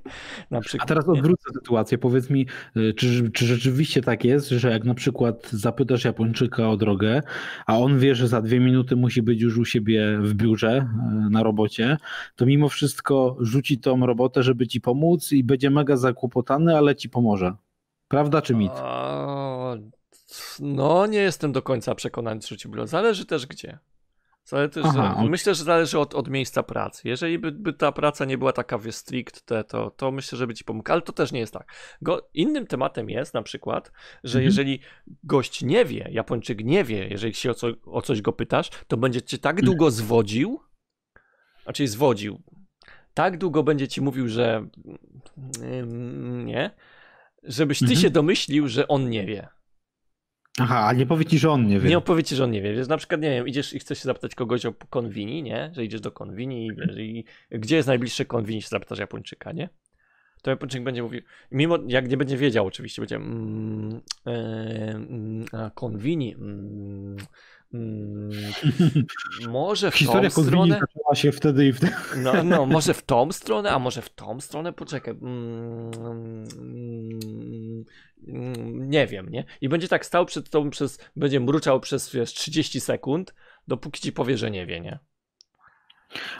na 0.50 0.60
przykład, 0.60 0.90
A 0.90 0.94
teraz 0.94 1.08
odwrócę 1.08 1.50
nie? 1.50 1.60
sytuację. 1.60 1.98
Powiedz 1.98 2.30
mi, 2.30 2.46
y, 2.76 2.94
czy, 2.94 3.30
czy 3.30 3.46
rzeczywiście 3.46 4.02
tak 4.02 4.24
jest, 4.24 4.48
że 4.48 4.70
jak 4.70 4.84
na 4.84 4.94
przykład 4.94 5.50
zapytasz 5.50 6.04
Japończyka 6.04 6.70
o 6.70 6.76
drogę, 6.76 7.20
a 7.66 7.78
on 7.78 7.98
wie, 7.98 8.14
że 8.14 8.28
za 8.28 8.42
dwie 8.42 8.60
minuty 8.60 8.96
musi 8.96 9.22
być 9.22 9.40
już 9.40 9.58
u 9.58 9.64
siebie 9.64 10.18
w 10.20 10.34
biurze 10.34 10.88
y, 11.26 11.30
na 11.30 11.42
robocie, 11.42 11.96
to 12.36 12.46
mimo 12.46 12.68
wszystko 12.68 13.36
rzuci 13.40 13.78
tą 13.78 14.06
robotę, 14.06 14.42
żeby 14.42 14.66
ci 14.66 14.80
pomóc 14.80 15.32
i 15.32 15.44
będzie 15.44 15.70
mega 15.70 15.96
zakłopotany, 15.96 16.76
ale 16.76 16.96
ci 16.96 17.08
pomoże. 17.08 17.52
Prawda 18.08 18.42
czy 18.42 18.54
mit? 18.54 18.72
No, 20.60 21.06
nie 21.06 21.18
jestem 21.18 21.52
do 21.52 21.62
końca 21.62 21.94
przekonany, 21.94 22.40
czy 22.40 22.56
ci 22.56 22.68
było. 22.68 22.86
Zależy 22.86 23.26
też 23.26 23.46
gdzie. 23.46 23.78
Zależy 24.44 24.70
też, 24.70 24.84
Aha, 24.86 25.16
że, 25.22 25.28
Myślę, 25.28 25.54
że 25.54 25.64
zależy 25.64 25.98
od, 25.98 26.14
od 26.14 26.28
miejsca 26.28 26.62
pracy. 26.62 27.08
Jeżeli 27.08 27.38
by, 27.38 27.52
by 27.52 27.72
ta 27.72 27.92
praca 27.92 28.24
nie 28.24 28.38
była 28.38 28.52
taka 28.52 28.78
wie 28.78 28.92
stricte, 28.92 29.64
to, 29.64 29.90
to 29.90 30.10
myślę, 30.10 30.38
że 30.38 30.46
by 30.46 30.54
ci 30.54 30.64
pomógł, 30.64 30.92
ale 30.92 31.02
to 31.02 31.12
też 31.12 31.32
nie 31.32 31.40
jest 31.40 31.52
tak. 31.52 31.72
Go, 32.02 32.28
innym 32.34 32.66
tematem 32.66 33.10
jest 33.10 33.34
na 33.34 33.42
przykład, 33.42 33.92
że 34.24 34.38
mhm. 34.38 34.44
jeżeli 34.44 34.80
gość 35.24 35.62
nie 35.62 35.84
wie, 35.84 36.08
Japończyk 36.10 36.64
nie 36.64 36.84
wie, 36.84 37.08
jeżeli 37.08 37.34
się 37.34 37.50
o, 37.50 37.54
co, 37.54 37.66
o 37.86 38.02
coś 38.02 38.22
go 38.22 38.32
pytasz, 38.32 38.70
to 38.88 38.96
będzie 38.96 39.22
cię 39.22 39.38
tak 39.38 39.56
mhm. 39.56 39.66
długo 39.66 39.90
zwodził, 39.90 40.60
znaczy 41.62 41.88
zwodził, 41.88 42.42
tak 43.14 43.38
długo 43.38 43.62
będzie 43.62 43.88
ci 43.88 44.00
mówił, 44.00 44.28
że 44.28 44.66
mm, 45.62 46.46
nie, 46.46 46.70
żebyś 47.42 47.78
ty 47.78 47.84
mhm. 47.84 48.00
się 48.00 48.10
domyślił, 48.10 48.68
że 48.68 48.88
on 48.88 49.10
nie 49.10 49.26
wie. 49.26 49.48
Aha, 50.60 50.86
a 50.86 50.92
nie 50.92 51.06
powie 51.06 51.24
ci, 51.24 51.38
że 51.38 51.50
on 51.50 51.66
nie 51.66 51.80
wie. 51.80 51.88
Nie 51.88 51.98
opowie 51.98 52.22
ci, 52.22 52.36
że 52.36 52.44
on 52.44 52.50
nie 52.50 52.62
wie. 52.62 52.74
Więc 52.74 52.88
na 52.88 52.96
przykład, 52.96 53.20
nie 53.20 53.30
wiem, 53.30 53.48
idziesz 53.48 53.72
i 53.72 53.78
chcesz 53.78 53.98
się 53.98 54.04
zapytać 54.04 54.34
kogoś 54.34 54.66
o 54.66 54.72
konwini, 54.72 55.42
nie? 55.42 55.70
Że 55.74 55.84
idziesz 55.84 56.00
do 56.00 56.12
konwini 56.12 56.66
i, 56.66 56.74
wiesz, 56.76 56.96
i 56.98 57.24
gdzie 57.50 57.76
jest 57.76 57.88
najbliższe 57.88 58.24
konwini, 58.24 58.62
się 58.62 58.68
zapytasz 58.68 58.98
Japończyka, 58.98 59.52
nie? 59.52 59.68
To 60.42 60.50
Japończyk 60.50 60.82
będzie 60.82 61.02
mówił, 61.02 61.22
mimo 61.52 61.78
jak 61.86 62.08
nie 62.08 62.16
będzie 62.16 62.36
wiedział 62.36 62.66
oczywiście, 62.66 63.02
będzie 63.02 63.16
mm, 63.16 64.00
e, 64.26 64.30
mm, 64.30 65.44
a 65.52 65.70
konwini, 65.70 66.34
mm, 66.34 67.16
mm, 67.74 68.30
może 69.48 69.90
w 69.90 69.94
Historia 69.94 70.30
tą 70.30 70.42
stronę... 70.44 70.80
zaczęła 70.80 71.14
się 71.14 71.32
wtedy 71.32 71.66
i 71.66 71.72
wtedy. 71.72 71.92
No, 72.16 72.44
no, 72.44 72.66
może 72.76 72.94
w 72.94 73.02
tą 73.02 73.32
stronę, 73.32 73.70
a 73.70 73.78
może 73.78 74.02
w 74.02 74.10
tą 74.10 74.40
stronę, 74.40 74.72
poczekaj. 74.72 75.14
Mm, 75.22 75.90
mm, 76.58 77.84
Mm, 78.28 78.90
nie 78.90 79.06
wiem, 79.06 79.28
nie? 79.28 79.44
I 79.60 79.68
będzie 79.68 79.88
tak 79.88 80.06
stał 80.06 80.26
przed 80.26 80.50
tobą 80.50 80.70
przez, 80.70 80.98
będzie 81.16 81.40
mruczał 81.40 81.80
przez 81.80 82.12
wiesz, 82.12 82.34
30 82.34 82.80
sekund, 82.80 83.34
dopóki 83.68 84.00
ci 84.00 84.12
powie, 84.12 84.36
że 84.36 84.50
nie 84.50 84.66
wie, 84.66 84.80
nie? 84.80 84.98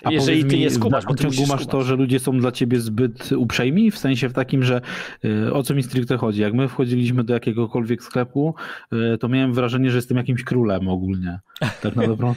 A 0.05 0.13
Jeżeli 0.13 0.45
ty 0.45 0.59
nie 0.59 0.71
skumasz, 0.71 1.05
bo 1.05 1.15
ty 1.15 1.27
masz 1.49 1.67
to, 1.67 1.83
że 1.83 1.97
ludzie 1.97 2.19
są 2.19 2.39
dla 2.39 2.53
ciebie 2.53 2.81
zbyt 2.81 3.33
uprzejmi, 3.33 3.91
w 3.91 3.99
sensie 3.99 4.29
w 4.29 4.33
takim, 4.33 4.63
że 4.63 4.81
y, 5.25 5.53
o 5.53 5.63
co 5.63 5.75
mi 5.75 5.83
stricte 5.83 6.17
chodzi? 6.17 6.41
Jak 6.41 6.55
my 6.55 6.69
wchodziliśmy 6.69 7.25
do 7.25 7.35
jakiegokolwiek 7.35 8.03
sklepu, 8.03 8.55
y, 9.15 9.19
to 9.19 9.29
miałem 9.29 9.53
wrażenie, 9.55 9.91
że 9.91 9.99
jestem 9.99 10.17
jakimś 10.17 10.45
królem 10.45 10.89
ogólnie. 10.89 11.41
Tak 11.83 11.97
na 11.97 12.07
dobrą 12.15 12.35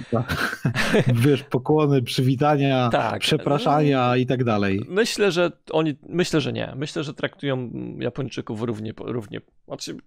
Wiesz, 1.26 1.44
pokłony, 1.44 2.02
przywitania, 2.02 2.90
tak. 2.90 3.22
przepraszania 3.22 4.18
i 4.18 4.26
tak 4.26 4.44
dalej. 4.44 4.82
Myślę, 4.90 5.32
że 5.32 5.52
oni, 5.72 5.96
myślę, 6.10 6.42
że 6.42 6.54
nie. 6.54 6.74
Myślę, 6.76 7.04
że 7.04 7.14
traktują 7.14 7.72
Japończyków 8.00 8.62
równie, 8.62 8.94
równie 9.00 9.42
znaczy 9.68 9.98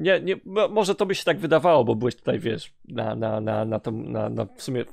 nie, 0.00 0.20
nie, 0.20 0.36
może 0.70 0.94
to 0.94 1.06
by 1.06 1.14
się 1.14 1.24
tak 1.24 1.38
wydawało, 1.38 1.84
bo 1.84 1.94
byłeś 1.94 2.16
tutaj, 2.16 2.38
wiesz, 2.38 2.72
na, 2.88 3.14
na, 3.14 3.40
na, 3.40 3.64
na, 3.64 3.78
tą, 3.78 3.92
na, 3.92 4.28
na 4.28 4.46
w 4.56 4.62
sumie 4.62 4.84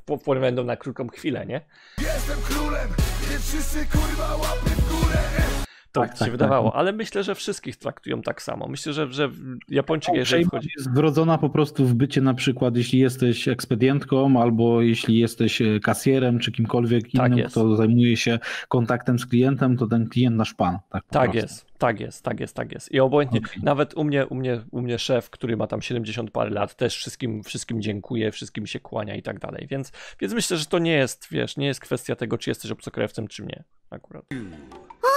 będą 0.42 0.64
na 0.64 0.78
krótką 0.78 1.08
chwilę, 1.08 1.46
nie? 1.46 1.62
Jestem 2.02 2.38
królem, 2.42 2.90
nie 3.32 3.40
wszyscy 3.40 3.86
kurwa 3.86 4.36
łapy 4.36 4.70
w 4.70 4.90
górę. 4.90 5.57
To 6.02 6.08
tak, 6.08 6.18
się 6.18 6.20
tak, 6.20 6.32
wydawało, 6.32 6.72
tak. 6.72 6.80
ale 6.80 6.94
myślę, 6.94 7.24
że 7.24 7.36
wszystkich 7.36 7.76
traktują 7.76 8.22
tak 8.22 8.42
samo. 8.42 8.68
Myślę, 8.68 8.94
że, 8.94 9.12
że 9.12 9.30
Japończyk, 9.70 10.16
jeżeli 10.16 10.46
wchodzi... 10.46 10.70
jest 10.78 10.94
wrodzona 10.94 11.38
po 11.38 11.50
prostu 11.50 11.86
w 11.86 11.94
bycie 11.94 12.22
na 12.22 12.34
przykład, 12.34 12.78
jeśli 12.78 13.00
jesteś 13.00 13.48
ekspedientką, 13.48 14.42
albo 14.42 14.82
jeśli 14.82 15.20
jesteś 15.20 15.62
e, 15.62 15.80
kasjerem, 15.80 16.40
czy 16.40 16.52
kimkolwiek 16.52 17.04
tak 17.12 17.32
innym, 17.32 17.50
kto 17.50 17.76
zajmuje 17.76 18.18
się 18.18 18.40
kontaktem 18.68 19.20
z 19.20 19.26
klientem, 19.26 19.78
to 19.78 19.88
ten 19.88 20.10
klient 20.10 20.36
nasz 20.36 20.54
pan. 20.54 20.80
Tak, 20.90 21.04
tak 21.10 21.34
jest. 21.34 21.68
Tak 21.78 22.00
jest, 22.00 22.24
tak 22.24 22.40
jest, 22.40 22.56
tak 22.56 22.72
jest. 22.72 22.92
I 22.92 23.00
obojętnie, 23.00 23.40
okay. 23.40 23.64
nawet 23.64 23.94
u 23.94 24.04
mnie, 24.04 24.28
u, 24.28 24.36
mnie, 24.36 24.62
u 24.72 24.82
mnie 24.82 25.00
szef, 25.00 25.30
który 25.30 25.58
ma 25.58 25.68
tam 25.68 25.82
70 25.82 26.32
parę 26.32 26.50
lat, 26.50 26.76
też 26.76 26.96
wszystkim, 26.96 27.44
wszystkim 27.44 27.82
dziękuję, 27.82 28.32
wszystkim 28.32 28.68
się 28.68 28.80
kłania 28.80 29.16
i 29.16 29.22
tak 29.22 29.40
dalej. 29.40 29.68
Więc, 29.70 29.92
więc 30.20 30.34
myślę, 30.34 30.58
że 30.58 30.66
to 30.66 30.80
nie 30.80 30.94
jest, 30.94 31.28
wiesz, 31.32 31.58
nie 31.58 31.68
jest 31.68 31.80
kwestia 31.80 32.16
tego, 32.16 32.38
czy 32.38 32.50
jesteś 32.50 32.72
obcokrajowcem, 32.72 33.28
czy 33.28 33.44
nie. 33.44 33.64
Akurat. 33.90 34.26
My 34.32 34.58
god! 35.02 35.17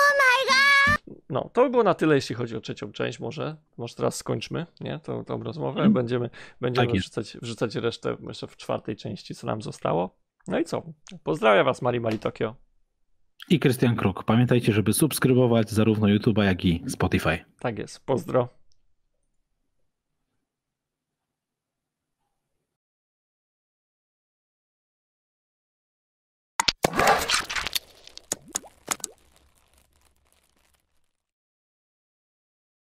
No, 1.31 1.51
to 1.53 1.63
by 1.63 1.71
było 1.71 1.83
na 1.83 1.95
tyle, 1.95 2.15
jeśli 2.15 2.35
chodzi 2.35 2.57
o 2.57 2.61
trzecią 2.61 2.93
część. 2.93 3.21
Może, 3.21 3.57
może 3.77 3.95
teraz 3.95 4.17
skończmy, 4.17 4.67
nie? 4.81 4.99
Tą, 4.99 5.25
tą 5.25 5.43
rozmowę. 5.43 5.81
Mm. 5.81 5.93
Będziemy, 5.93 6.31
będziemy 6.61 6.87
tak 6.87 6.97
wrzucać, 6.97 7.37
wrzucać 7.43 7.75
resztę 7.75 8.17
jeszcze 8.29 8.47
w 8.47 8.57
czwartej 8.57 8.97
części, 8.97 9.35
co 9.35 9.47
nam 9.47 9.63
zostało. 9.63 10.17
No 10.49 10.59
i 10.59 10.65
co? 10.65 10.83
Pozdrawiam 11.23 11.65
Was, 11.65 11.83
Mari 11.83 12.01
Mari 12.01 12.19
Tokio 12.19 12.55
i 13.49 13.61
Krystian 13.61 13.97
Kruk. 13.97 14.25
Pamiętajcie, 14.25 14.73
żeby 14.73 14.93
subskrybować 14.93 15.71
zarówno 15.71 16.09
YouTube'a, 16.09 16.43
jak 16.43 16.65
i 16.65 16.85
Spotify. 16.89 17.39
Tak 17.59 17.79
jest. 17.79 18.07
Pozdro. 18.07 18.49